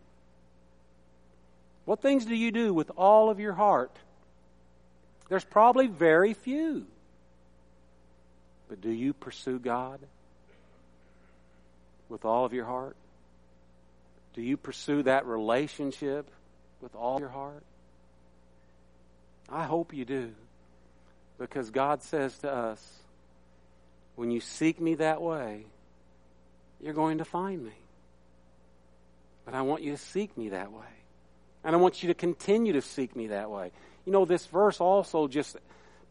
What 1.85 2.01
things 2.01 2.25
do 2.25 2.35
you 2.35 2.51
do 2.51 2.73
with 2.73 2.91
all 2.97 3.31
of 3.31 3.39
your 3.39 3.53
heart? 3.53 3.95
There's 5.29 5.45
probably 5.45 5.87
very 5.87 6.33
few. 6.35 6.87
But 8.69 8.81
do 8.81 8.91
you 8.91 9.13
pursue 9.13 9.59
God 9.59 10.01
with 12.15 12.25
all 12.25 12.45
of 12.45 12.53
your 12.53 12.65
heart? 12.65 12.97
Do 14.35 14.41
you 14.41 14.57
pursue 14.57 15.03
that 15.03 15.27
relationship 15.27 16.31
with 16.81 16.95
all 16.95 17.19
your 17.19 17.29
heart? 17.29 17.65
I 19.49 19.65
hope 19.65 19.93
you 19.93 20.05
do. 20.05 20.31
Because 21.41 21.71
God 21.71 22.05
says 22.05 22.39
to 22.39 22.53
us, 22.53 22.81
when 24.15 24.31
you 24.31 24.39
seek 24.39 24.81
me 24.81 24.95
that 24.95 25.21
way, 25.21 25.65
you're 26.81 26.95
going 26.95 27.19
to 27.19 27.25
find 27.25 27.65
me. 27.65 27.75
But 29.45 29.55
I 29.55 29.63
want 29.63 29.83
you 29.83 29.91
to 29.91 29.99
seek 29.99 30.39
me 30.39 30.51
that 30.51 30.71
way. 30.71 30.95
And 31.65 31.75
I 31.75 31.81
want 31.81 32.05
you 32.05 32.09
to 32.11 32.15
continue 32.15 32.75
to 32.75 32.81
seek 32.81 33.17
me 33.17 33.27
that 33.27 33.51
way. 33.51 33.73
You 34.07 34.13
know, 34.13 34.25
this 34.25 34.47
verse 34.47 34.81
also 34.81 35.27
just 35.27 35.57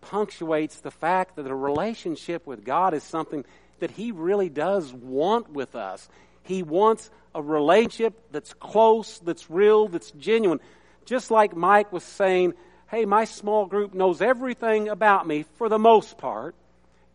punctuates 0.01 0.81
the 0.81 0.91
fact 0.91 1.37
that 1.37 1.47
a 1.47 1.55
relationship 1.55 2.45
with 2.45 2.65
God 2.65 2.93
is 2.93 3.03
something 3.03 3.45
that 3.83 3.91
He 3.91 4.13
really 4.13 4.47
does 4.47 4.93
want 4.93 5.51
with 5.51 5.75
us. 5.75 6.07
He 6.43 6.63
wants 6.63 7.11
a 7.35 7.41
relationship 7.41 8.13
that's 8.31 8.53
close, 8.53 9.19
that's 9.19 9.49
real, 9.49 9.89
that's 9.89 10.09
genuine. 10.11 10.61
Just 11.03 11.31
like 11.31 11.53
Mike 11.53 11.91
was 11.91 12.05
saying, 12.05 12.53
hey, 12.89 13.03
my 13.03 13.25
small 13.25 13.65
group 13.65 13.93
knows 13.93 14.21
everything 14.21 14.87
about 14.87 15.27
me 15.27 15.43
for 15.57 15.67
the 15.67 15.77
most 15.77 16.17
part. 16.17 16.55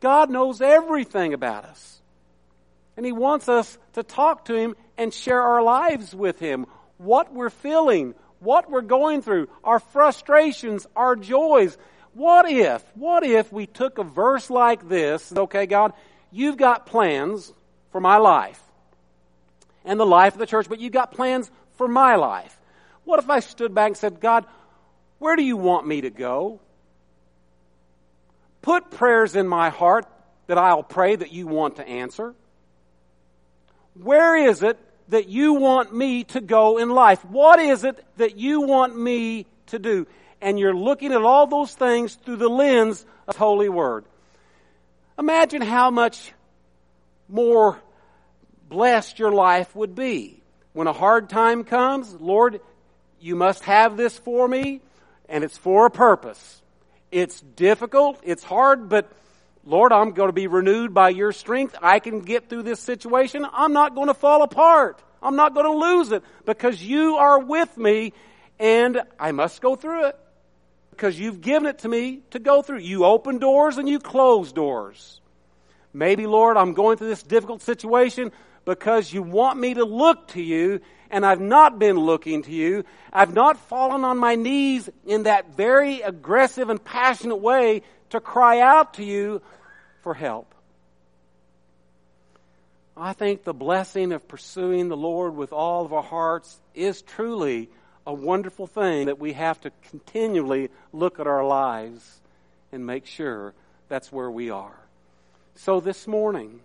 God 0.01 0.29
knows 0.29 0.61
everything 0.61 1.33
about 1.33 1.65
us. 1.65 2.03
And 2.99 3.07
He 3.07 3.13
wants 3.13 3.49
us 3.49 3.79
to 3.95 4.03
talk 4.03 4.45
to 4.45 4.55
Him 4.55 4.77
and 4.99 5.15
share 5.15 5.41
our 5.41 5.63
lives 5.63 6.15
with 6.15 6.39
Him. 6.39 6.67
What 6.99 7.33
we're 7.33 7.49
feeling, 7.49 8.15
what 8.41 8.71
we're 8.71 8.83
going 8.83 9.23
through, 9.23 9.49
our 9.65 9.81
frustrations, 9.81 10.87
our 10.95 11.17
joys. 11.17 11.79
What 12.13 12.47
if, 12.51 12.85
what 12.95 13.25
if 13.25 13.51
we 13.51 13.67
took 13.67 13.97
a 13.97 14.05
verse 14.05 14.51
like 14.51 14.87
this, 14.87 15.33
okay, 15.33 15.65
God, 15.65 15.95
you've 16.31 16.57
got 16.57 16.87
plans 16.87 17.53
for 17.91 18.01
my 18.01 18.19
life 18.19 18.63
and 19.85 19.99
the 19.99 20.07
life 20.07 20.35
of 20.35 20.39
the 20.39 20.47
church, 20.47 20.69
but 20.69 20.81
you've 20.81 20.93
got 20.93 21.13
plans 21.13 21.51
for 21.77 21.89
my 21.89 22.17
life. 22.17 22.59
What 23.05 23.19
if 23.19 23.31
I 23.31 23.41
stood 23.41 23.75
back 23.75 23.89
and 23.89 23.97
said, 23.97 24.21
God, 24.21 24.45
where 25.19 25.37
do 25.37 25.43
you 25.43 25.57
want 25.57 25.87
me 25.87 26.03
to 26.03 26.11
go? 26.11 26.61
Put 28.61 28.91
prayers 28.91 29.35
in 29.35 29.49
my 29.49 29.71
heart 29.71 30.07
that 30.47 30.59
I'll 30.59 30.83
pray 30.83 31.17
that 31.17 31.33
you 31.33 31.47
want 31.47 31.77
to 31.77 31.89
answer. 31.89 32.35
Where 33.95 34.37
is 34.37 34.63
it 34.63 34.79
that 35.09 35.29
you 35.29 35.55
want 35.55 35.95
me 35.95 36.25
to 36.25 36.41
go 36.41 36.79
in 36.79 36.91
life? 36.91 37.25
What 37.25 37.59
is 37.59 37.85
it 37.85 38.05
that 38.19 38.37
you 38.37 38.61
want 38.61 38.99
me 38.99 39.47
to 39.67 39.79
do? 39.79 40.07
And 40.41 40.59
you're 40.59 40.77
looking 40.77 41.13
at 41.13 41.23
all 41.23 41.47
those 41.47 41.75
things 41.75 42.15
through 42.15 42.37
the 42.37 42.49
lens 42.49 43.05
of 43.27 43.37
Holy 43.37 43.69
Word. 43.69 44.05
Imagine 45.19 45.63
how 45.63 45.91
much 45.91 46.33
more 47.29 47.81
blessed 48.69 49.19
your 49.19 49.33
life 49.33 49.75
would 49.75 49.95
be. 49.95 50.43
When 50.73 50.87
a 50.87 50.93
hard 50.93 51.29
time 51.29 51.65
comes, 51.65 52.15
Lord, 52.15 52.61
you 53.21 53.35
must 53.35 53.65
have 53.65 53.97
this 53.97 54.17
for 54.17 54.47
me, 54.47 54.81
and 55.29 55.43
it's 55.43 55.59
for 55.59 55.87
a 55.87 55.91
purpose. 55.91 56.63
It's 57.11 57.41
difficult, 57.41 58.21
it's 58.23 58.45
hard, 58.45 58.89
but 58.89 59.11
Lord, 59.65 59.93
I'm 59.93 60.13
going 60.13 60.29
to 60.29 60.33
be 60.35 60.47
renewed 60.47 60.95
by 60.95 61.09
your 61.09 61.33
strength. 61.33 61.75
I 61.83 61.99
can 61.99 62.21
get 62.21 62.49
through 62.49 62.63
this 62.63 62.81
situation. 62.81 63.45
I'm 63.53 63.73
not 63.73 63.95
going 63.95 64.07
to 64.07 64.15
fall 64.15 64.43
apart. 64.43 65.03
I'm 65.21 65.37
not 65.37 65.53
going 65.53 65.67
to 65.67 65.73
lose 65.73 66.13
it 66.13 66.23
because 66.47 66.83
you 66.83 67.17
are 67.17 67.41
with 67.41 67.77
me 67.77 68.13
and 68.59 69.03
I 69.19 69.33
must 69.33 69.61
go 69.61 69.75
through 69.75 70.07
it 70.07 70.19
because 70.99 71.17
you've 71.17 71.41
given 71.41 71.69
it 71.69 71.79
to 71.79 71.89
me 71.89 72.23
to 72.33 72.41
go 72.41 72.61
through. 72.61 72.81
You 72.81 73.05
open 73.05 73.39
doors 73.39 73.79
and 73.79 73.89
you 73.89 74.01
close 74.01 74.51
doors. 74.51 75.21
Maybe, 75.93 76.27
Lord, 76.27 76.57
I'm 76.57 76.75
going 76.75 76.99
through 76.99 77.07
this 77.07 77.23
difficult 77.23 77.63
situation 77.63 78.33
because 78.65 79.13
you 79.13 79.23
want 79.23 79.61
me 79.61 79.75
to 79.75 79.85
look 79.85 80.27
to 80.29 80.43
you 80.43 80.81
and 81.09 81.25
I've 81.25 81.41
not 81.41 81.79
been 81.79 81.97
looking 81.97 82.43
to 82.43 82.51
you. 82.51 82.85
I've 83.13 83.33
not 83.33 83.59
fallen 83.69 84.05
on 84.05 84.19
my 84.19 84.35
knees 84.35 84.91
in 85.07 85.23
that 85.23 85.55
very 85.57 86.01
aggressive 86.01 86.69
and 86.69 86.85
passionate 86.85 87.37
way 87.37 87.83
to 88.11 88.21
cry 88.21 88.59
out 88.59 88.95
to 88.95 89.05
you 89.05 89.41
for 90.03 90.15
help. 90.15 90.53
I 92.97 93.13
think 93.13 93.45
the 93.45 93.55
blessing 93.55 94.11
of 94.11 94.27
pursuing 94.27 94.89
the 94.89 94.97
Lord 94.97 95.37
with 95.37 95.53
all 95.53 95.85
of 95.85 95.93
our 95.93 96.03
hearts 96.03 96.61
is 96.75 97.03
truly 97.03 97.71
a 98.09 98.15
wonderful 98.15 98.67
thing 98.67 99.05
that 99.05 99.19
we 99.19 99.35
have 99.35 99.61
to 99.61 99.71
continually 99.91 100.71
look 100.95 101.21
at 101.21 101.27
our 101.27 101.47
lives 101.47 102.21
and 102.73 102.87
make 102.87 103.05
sure 103.05 103.53
that's 103.91 104.11
where 104.11 104.31
we 104.31 104.49
are. 104.49 104.79
So 105.57 105.79
this 105.79 106.07
morning, 106.07 106.61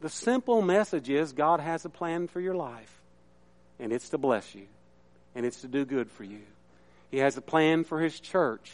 the 0.00 0.08
simple 0.08 0.62
message 0.62 1.10
is 1.10 1.32
God 1.32 1.58
has 1.58 1.84
a 1.84 1.88
plan 1.88 2.28
for 2.28 2.40
your 2.40 2.54
life, 2.54 3.00
and 3.80 3.92
it's 3.92 4.10
to 4.10 4.18
bless 4.18 4.54
you, 4.54 4.68
and 5.34 5.44
it's 5.44 5.62
to 5.62 5.66
do 5.66 5.84
good 5.84 6.08
for 6.08 6.22
you. 6.22 6.42
He 7.10 7.18
has 7.18 7.36
a 7.36 7.42
plan 7.42 7.82
for 7.82 8.00
His 8.00 8.20
church, 8.20 8.70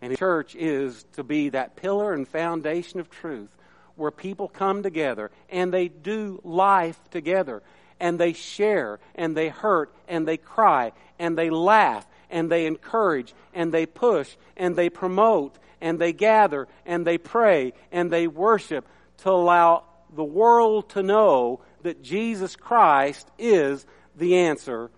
and 0.00 0.12
His 0.12 0.18
church 0.18 0.54
is 0.54 1.04
to 1.16 1.22
be 1.22 1.50
that 1.50 1.76
pillar 1.76 2.14
and 2.14 2.26
foundation 2.26 3.00
of 3.00 3.10
truth 3.10 3.50
where 3.96 4.10
people 4.10 4.48
come 4.48 4.82
together 4.82 5.30
and 5.50 5.74
they 5.74 5.88
do 5.88 6.40
life 6.42 6.98
together 7.10 7.62
and 8.00 8.18
they 8.18 8.32
share 8.32 8.98
and 9.14 9.36
they 9.36 9.48
hurt 9.48 9.94
and 10.06 10.26
they 10.26 10.36
cry 10.36 10.92
and 11.18 11.36
they 11.36 11.50
laugh 11.50 12.06
and 12.30 12.50
they 12.50 12.66
encourage 12.66 13.34
and 13.54 13.72
they 13.72 13.86
push 13.86 14.36
and 14.56 14.76
they 14.76 14.90
promote 14.90 15.58
and 15.80 15.98
they 15.98 16.12
gather 16.12 16.68
and 16.86 17.06
they 17.06 17.18
pray 17.18 17.72
and 17.92 18.10
they 18.10 18.26
worship 18.26 18.86
to 19.18 19.30
allow 19.30 19.84
the 20.14 20.24
world 20.24 20.88
to 20.90 21.02
know 21.02 21.60
that 21.82 22.02
Jesus 22.02 22.56
Christ 22.56 23.28
is 23.38 23.84
the 24.16 24.36
answer 24.36 24.90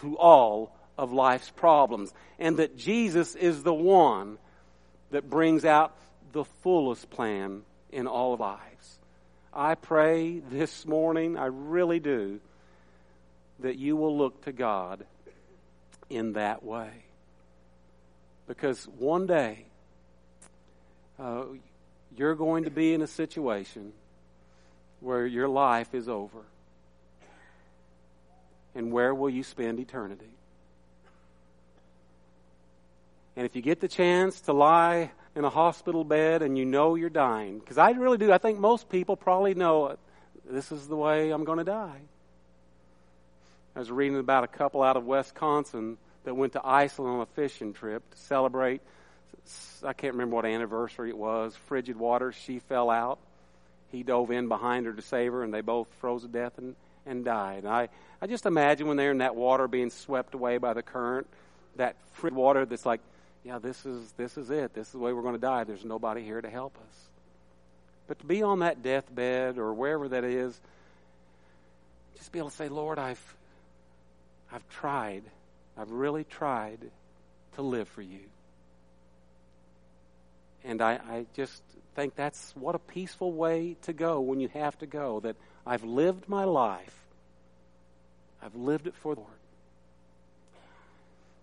to 0.00 0.16
all 0.16 0.76
of 0.96 1.12
life's 1.12 1.50
problems 1.50 2.12
and 2.38 2.56
that 2.58 2.76
Jesus 2.76 3.34
is 3.34 3.62
the 3.62 3.74
one 3.74 4.38
that 5.10 5.28
brings 5.28 5.64
out 5.64 5.96
the 6.32 6.44
fullest 6.44 7.08
plan 7.10 7.62
in 7.90 8.06
all 8.06 8.36
lives. 8.36 8.98
I 9.52 9.74
pray 9.74 10.40
this 10.40 10.86
morning, 10.86 11.36
I 11.36 11.46
really 11.46 12.00
do, 12.00 12.40
that 13.60 13.76
you 13.76 13.96
will 13.96 14.16
look 14.16 14.44
to 14.44 14.52
God 14.52 15.04
in 16.10 16.34
that 16.34 16.62
way. 16.62 16.90
Because 18.46 18.84
one 18.98 19.26
day, 19.26 19.66
uh, 21.18 21.44
you're 22.16 22.34
going 22.34 22.64
to 22.64 22.70
be 22.70 22.94
in 22.94 23.02
a 23.02 23.06
situation 23.06 23.92
where 25.00 25.26
your 25.26 25.48
life 25.48 25.94
is 25.94 26.08
over. 26.08 26.40
And 28.74 28.92
where 28.92 29.14
will 29.14 29.30
you 29.30 29.42
spend 29.42 29.80
eternity? 29.80 30.30
And 33.36 33.46
if 33.46 33.54
you 33.54 33.62
get 33.62 33.80
the 33.80 33.88
chance 33.88 34.40
to 34.42 34.52
lie 34.52 35.12
in 35.38 35.44
a 35.44 35.50
hospital 35.50 36.02
bed 36.02 36.42
and 36.42 36.58
you 36.58 36.64
know 36.64 36.96
you're 36.96 37.08
dying, 37.08 37.60
because 37.60 37.78
I 37.78 37.92
really 37.92 38.18
do, 38.18 38.32
I 38.32 38.38
think 38.38 38.58
most 38.58 38.88
people 38.88 39.16
probably 39.16 39.54
know 39.54 39.96
this 40.50 40.72
is 40.72 40.88
the 40.88 40.96
way 40.96 41.30
I'm 41.30 41.44
going 41.44 41.58
to 41.58 41.64
die. 41.64 42.00
I 43.76 43.78
was 43.78 43.88
reading 43.88 44.18
about 44.18 44.42
a 44.42 44.48
couple 44.48 44.82
out 44.82 44.96
of 44.96 45.04
Wisconsin 45.04 45.96
that 46.24 46.34
went 46.34 46.54
to 46.54 46.60
Iceland 46.66 47.14
on 47.14 47.20
a 47.20 47.26
fishing 47.26 47.72
trip 47.72 48.02
to 48.10 48.18
celebrate. 48.18 48.80
I 49.84 49.92
can't 49.92 50.14
remember 50.14 50.34
what 50.34 50.44
anniversary 50.44 51.10
it 51.10 51.16
was. 51.16 51.54
Frigid 51.66 51.96
waters. 51.96 52.34
She 52.34 52.58
fell 52.58 52.90
out. 52.90 53.20
He 53.92 54.02
dove 54.02 54.32
in 54.32 54.48
behind 54.48 54.86
her 54.86 54.92
to 54.92 55.02
save 55.02 55.32
her, 55.32 55.44
and 55.44 55.54
they 55.54 55.60
both 55.60 55.86
froze 56.00 56.22
to 56.22 56.28
death 56.28 56.58
and, 56.58 56.74
and 57.06 57.24
died. 57.24 57.58
And 57.58 57.68
I, 57.68 57.88
I 58.20 58.26
just 58.26 58.44
imagine 58.44 58.88
when 58.88 58.96
they're 58.96 59.12
in 59.12 59.18
that 59.18 59.36
water 59.36 59.68
being 59.68 59.90
swept 59.90 60.34
away 60.34 60.58
by 60.58 60.74
the 60.74 60.82
current, 60.82 61.28
that 61.76 61.94
frigid 62.14 62.36
water 62.36 62.66
that's 62.66 62.84
like 62.84 63.00
yeah, 63.44 63.58
this 63.58 63.86
is 63.86 64.12
this 64.16 64.36
is 64.36 64.50
it. 64.50 64.74
This 64.74 64.88
is 64.88 64.92
the 64.92 64.98
way 64.98 65.12
we're 65.12 65.22
going 65.22 65.34
to 65.34 65.40
die. 65.40 65.64
There's 65.64 65.84
nobody 65.84 66.22
here 66.22 66.40
to 66.40 66.50
help 66.50 66.76
us. 66.76 67.08
But 68.06 68.18
to 68.20 68.26
be 68.26 68.42
on 68.42 68.60
that 68.60 68.82
deathbed 68.82 69.58
or 69.58 69.72
wherever 69.74 70.08
that 70.08 70.24
is, 70.24 70.58
just 72.16 72.32
be 72.32 72.38
able 72.38 72.50
to 72.50 72.56
say, 72.56 72.68
Lord, 72.68 72.98
I've 72.98 73.36
I've 74.52 74.68
tried. 74.68 75.22
I've 75.76 75.90
really 75.90 76.24
tried 76.24 76.78
to 77.54 77.62
live 77.62 77.88
for 77.88 78.02
you. 78.02 78.20
And 80.64 80.82
I, 80.82 80.94
I 80.94 81.26
just 81.34 81.62
think 81.94 82.16
that's 82.16 82.52
what 82.56 82.74
a 82.74 82.78
peaceful 82.78 83.32
way 83.32 83.76
to 83.82 83.92
go 83.92 84.20
when 84.20 84.40
you 84.40 84.48
have 84.48 84.76
to 84.78 84.86
go. 84.86 85.20
That 85.20 85.36
I've 85.66 85.84
lived 85.84 86.28
my 86.28 86.44
life. 86.44 86.94
I've 88.42 88.54
lived 88.54 88.86
it 88.86 88.94
for 88.94 89.14
the 89.14 89.20
Lord. 89.20 89.32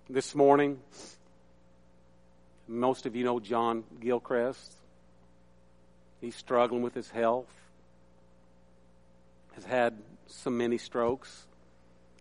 This 0.09 0.35
morning, 0.35 0.79
most 2.67 3.05
of 3.05 3.15
you 3.15 3.23
know 3.23 3.39
John 3.39 3.83
Gilchrist. 3.99 4.73
He's 6.21 6.35
struggling 6.35 6.81
with 6.81 6.93
his 6.93 7.09
health, 7.09 7.51
has 9.53 9.65
had 9.65 9.97
some 10.27 10.57
many 10.57 10.77
strokes, 10.77 11.45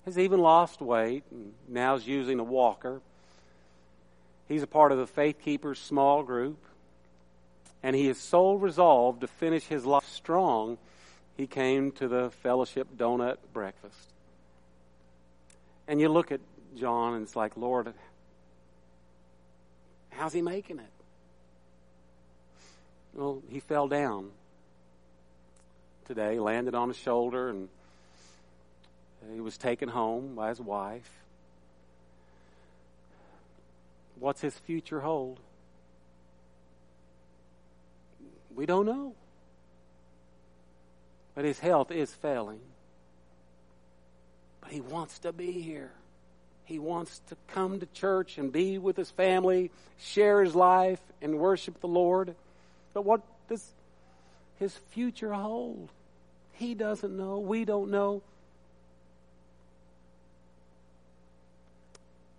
has 0.04 0.18
even 0.18 0.40
lost 0.40 0.80
weight, 0.80 1.24
and 1.30 1.54
now 1.68 1.94
is 1.94 2.06
using 2.06 2.38
a 2.38 2.44
walker. 2.44 3.00
He's 4.48 4.62
a 4.62 4.66
part 4.66 4.92
of 4.92 4.98
the 4.98 5.06
Faith 5.06 5.40
Keepers 5.42 5.78
small 5.78 6.22
group, 6.22 6.58
and 7.82 7.96
he 7.96 8.08
is 8.08 8.18
so 8.18 8.54
resolved 8.54 9.22
to 9.22 9.26
finish 9.26 9.64
his 9.64 9.86
life 9.86 10.08
strong, 10.08 10.76
he 11.36 11.46
came 11.46 11.92
to 11.92 12.08
the 12.08 12.30
fellowship 12.42 12.88
donut 12.96 13.36
breakfast. 13.52 14.10
And 15.88 16.00
you 16.00 16.08
look 16.08 16.32
at 16.32 16.40
John, 16.76 17.14
and 17.14 17.22
it's 17.24 17.36
like, 17.36 17.56
Lord, 17.56 17.92
How's 20.16 20.32
he 20.32 20.42
making 20.42 20.78
it? 20.78 20.90
Well, 23.14 23.42
he 23.48 23.60
fell 23.60 23.88
down 23.88 24.30
today, 26.06 26.38
landed 26.38 26.74
on 26.74 26.88
his 26.88 26.96
shoulder, 26.96 27.48
and 27.48 27.68
he 29.32 29.40
was 29.40 29.56
taken 29.56 29.88
home 29.88 30.34
by 30.34 30.48
his 30.48 30.60
wife. 30.60 31.10
What's 34.18 34.40
his 34.40 34.54
future 34.54 35.00
hold? 35.00 35.40
We 38.54 38.66
don't 38.66 38.86
know. 38.86 39.14
But 41.34 41.44
his 41.44 41.58
health 41.58 41.90
is 41.90 42.12
failing. 42.12 42.60
But 44.60 44.70
he 44.70 44.80
wants 44.80 45.18
to 45.20 45.32
be 45.32 45.50
here. 45.50 45.90
He 46.64 46.78
wants 46.78 47.20
to 47.28 47.36
come 47.48 47.80
to 47.80 47.86
church 47.86 48.38
and 48.38 48.50
be 48.50 48.78
with 48.78 48.96
his 48.96 49.10
family, 49.10 49.70
share 49.98 50.42
his 50.42 50.54
life, 50.54 51.00
and 51.20 51.38
worship 51.38 51.80
the 51.80 51.88
Lord. 51.88 52.34
But 52.94 53.04
what 53.04 53.20
does 53.48 53.64
his 54.58 54.74
future 54.90 55.32
hold? 55.32 55.88
He 56.54 56.74
doesn't 56.74 57.16
know. 57.16 57.38
We 57.38 57.64
don't 57.64 57.90
know. 57.90 58.22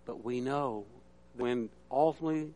But 0.06 0.24
we 0.24 0.40
know 0.40 0.84
when 1.36 1.68
ultimately, 1.90 2.50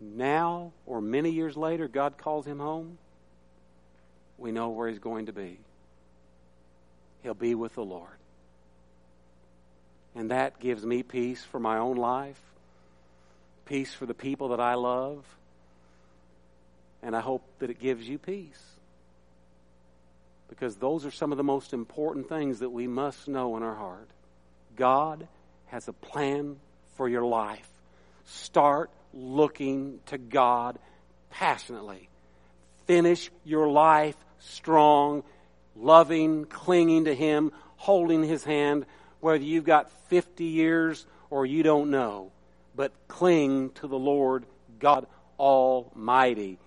now 0.00 0.72
or 0.86 1.00
many 1.00 1.30
years 1.30 1.56
later, 1.56 1.88
God 1.88 2.18
calls 2.18 2.46
him 2.46 2.58
home, 2.58 2.98
we 4.38 4.50
know 4.50 4.70
where 4.70 4.88
he's 4.88 4.98
going 4.98 5.26
to 5.26 5.32
be. 5.32 5.58
He'll 7.22 7.34
be 7.34 7.54
with 7.54 7.74
the 7.74 7.84
Lord. 7.84 8.08
And 10.14 10.30
that 10.30 10.60
gives 10.60 10.84
me 10.84 11.02
peace 11.02 11.42
for 11.42 11.58
my 11.58 11.78
own 11.78 11.96
life, 11.96 12.40
peace 13.64 13.94
for 13.94 14.06
the 14.06 14.14
people 14.14 14.48
that 14.48 14.60
I 14.60 14.74
love, 14.74 15.24
and 17.02 17.16
I 17.16 17.20
hope 17.20 17.42
that 17.60 17.70
it 17.70 17.80
gives 17.80 18.08
you 18.08 18.18
peace. 18.18 18.62
because 20.48 20.76
those 20.76 21.06
are 21.06 21.10
some 21.10 21.32
of 21.32 21.38
the 21.38 21.42
most 21.44 21.72
important 21.72 22.28
things 22.28 22.58
that 22.58 22.68
we 22.68 22.86
must 22.86 23.26
know 23.26 23.56
in 23.56 23.62
our 23.62 23.74
heart. 23.74 24.06
God 24.76 25.26
has 25.68 25.88
a 25.88 25.94
plan 25.94 26.56
for 26.96 27.08
your 27.08 27.24
life. 27.24 27.66
Start 28.26 28.90
looking 29.14 30.00
to 30.06 30.18
God 30.18 30.78
passionately. 31.30 32.10
Finish 32.84 33.30
your 33.46 33.66
life 33.66 34.14
strong, 34.40 35.22
loving, 35.74 36.44
clinging 36.44 37.06
to 37.06 37.14
Him, 37.14 37.50
holding 37.76 38.22
His 38.22 38.44
hand, 38.44 38.84
whether 39.22 39.42
you've 39.42 39.64
got 39.64 39.90
50 40.08 40.44
years 40.44 41.06
or 41.30 41.46
you 41.46 41.62
don't 41.62 41.90
know. 41.90 42.32
But 42.74 42.92
cling 43.06 43.70
to 43.76 43.86
the 43.86 43.98
Lord 43.98 44.44
God 44.80 45.06
Almighty. 45.38 46.58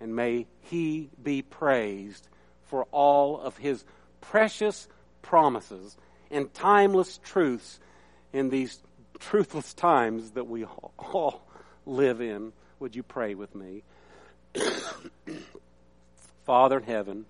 And 0.00 0.16
may 0.16 0.46
He 0.62 1.10
be 1.22 1.42
praised 1.42 2.26
for 2.64 2.86
all 2.90 3.38
of 3.38 3.58
His 3.58 3.84
precious 4.22 4.88
promises 5.20 5.96
and 6.30 6.52
timeless 6.54 7.20
truths 7.22 7.78
in 8.32 8.48
these 8.48 8.80
truthless 9.18 9.74
times 9.74 10.30
that 10.30 10.48
we 10.48 10.64
all 10.64 11.46
live 11.84 12.22
in. 12.22 12.52
Would 12.80 12.96
you 12.96 13.02
pray 13.02 13.34
with 13.34 13.54
me? 13.54 13.82
Father 16.46 16.78
in 16.78 16.84
heaven, 16.84 17.26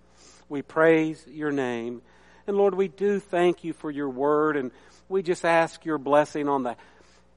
we 0.48 0.62
praise 0.62 1.26
your 1.28 1.50
name. 1.50 2.02
And 2.46 2.56
Lord, 2.56 2.74
we 2.74 2.88
do 2.88 3.20
thank 3.20 3.64
you 3.64 3.72
for 3.72 3.90
your 3.90 4.08
word. 4.08 4.56
And 4.56 4.70
we 5.08 5.22
just 5.22 5.44
ask 5.44 5.84
your 5.84 5.98
blessing 5.98 6.48
on 6.48 6.62
the 6.62 6.76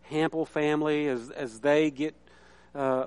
Hample 0.10 0.48
family 0.48 1.08
as, 1.08 1.30
as 1.32 1.60
they 1.60 1.92
get, 1.92 2.16
uh, 2.74 3.06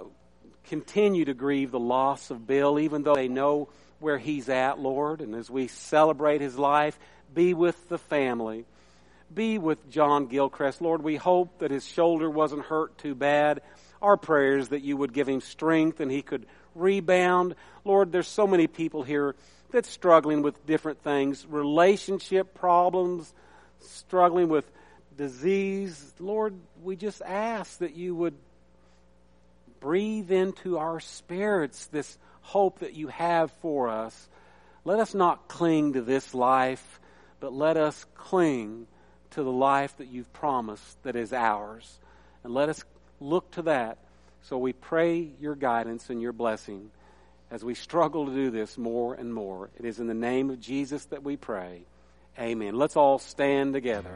continue 0.64 1.24
to 1.24 1.34
grieve 1.34 1.70
the 1.70 1.80
loss 1.80 2.30
of 2.30 2.46
Bill, 2.46 2.78
even 2.78 3.02
though 3.02 3.14
they 3.14 3.28
know 3.28 3.68
where 4.00 4.18
he's 4.18 4.48
at, 4.48 4.78
Lord. 4.78 5.20
And 5.20 5.34
as 5.34 5.50
we 5.50 5.68
celebrate 5.68 6.40
his 6.40 6.56
life, 6.56 6.98
be 7.34 7.54
with 7.54 7.88
the 7.88 7.98
family. 7.98 8.64
Be 9.34 9.58
with 9.58 9.90
John 9.90 10.26
Gilchrist. 10.26 10.80
Lord, 10.80 11.02
we 11.02 11.16
hope 11.16 11.58
that 11.58 11.70
his 11.70 11.87
shoulder 11.87 12.30
wasn't 12.30 12.64
hurt 12.64 12.96
too 12.98 13.14
bad. 13.14 13.61
Our 14.00 14.16
prayers 14.16 14.68
that 14.68 14.82
you 14.82 14.96
would 14.96 15.12
give 15.12 15.28
him 15.28 15.40
strength 15.40 16.00
and 16.00 16.11
he 16.11 16.22
could 16.22 16.46
rebound. 16.74 17.54
Lord, 17.84 18.12
there's 18.12 18.28
so 18.28 18.46
many 18.46 18.66
people 18.66 19.02
here 19.02 19.34
that's 19.70 19.90
struggling 19.90 20.42
with 20.42 20.66
different 20.66 21.02
things, 21.02 21.46
relationship 21.46 22.54
problems, 22.54 23.33
struggling 23.81 24.48
with 24.48 24.64
disease. 25.16 26.14
Lord, 26.18 26.54
we 26.83 26.96
just 26.96 27.22
ask 27.22 27.78
that 27.78 27.94
you 27.94 28.14
would 28.14 28.35
breathe 29.81 30.31
into 30.31 30.78
our 30.78 31.00
spirits 31.00 31.87
this 31.87 32.18
hope 32.40 32.81
that 32.81 32.94
you 32.94 33.09
have 33.09 33.52
for 33.61 33.88
us. 33.88 34.28
Let 34.85 35.00
us 35.00 35.14
not 35.14 35.48
cling 35.48 35.92
to 35.92 36.02
this 36.02 36.35
life, 36.35 37.00
but 37.40 37.52
let 37.52 37.76
us 37.76 38.07
cling 38.14 38.87
to 39.33 39.42
the 39.42 39.52
life 39.52 39.96
that 39.98 40.09
you've 40.09 40.33
promised 40.33 41.02
that 41.02 41.14
is 41.14 41.33
ours. 41.33 41.98
And 42.42 42.54
let 42.54 42.68
us 42.68 42.83
look 43.20 43.50
to 43.52 43.62
that. 43.62 43.98
So 44.42 44.57
we 44.57 44.72
pray 44.72 45.28
your 45.40 45.54
guidance 45.54 46.09
and 46.09 46.22
your 46.22 46.33
blessing 46.33 46.90
as 47.50 47.64
we 47.64 47.74
struggle 47.74 48.26
to 48.26 48.32
do 48.32 48.50
this 48.50 48.76
more 48.76 49.14
and 49.14 49.32
more. 49.32 49.70
It 49.78 49.84
is 49.84 50.00
in 50.00 50.06
the 50.06 50.14
name 50.14 50.50
of 50.50 50.61
Jesus 50.61 51.04
that 51.06 51.22
we 51.22 51.37
pray. 51.37 51.82
Amen. 52.38 52.76
Let's 52.76 52.96
all 52.96 53.18
stand 53.18 53.72
together. 53.72 54.06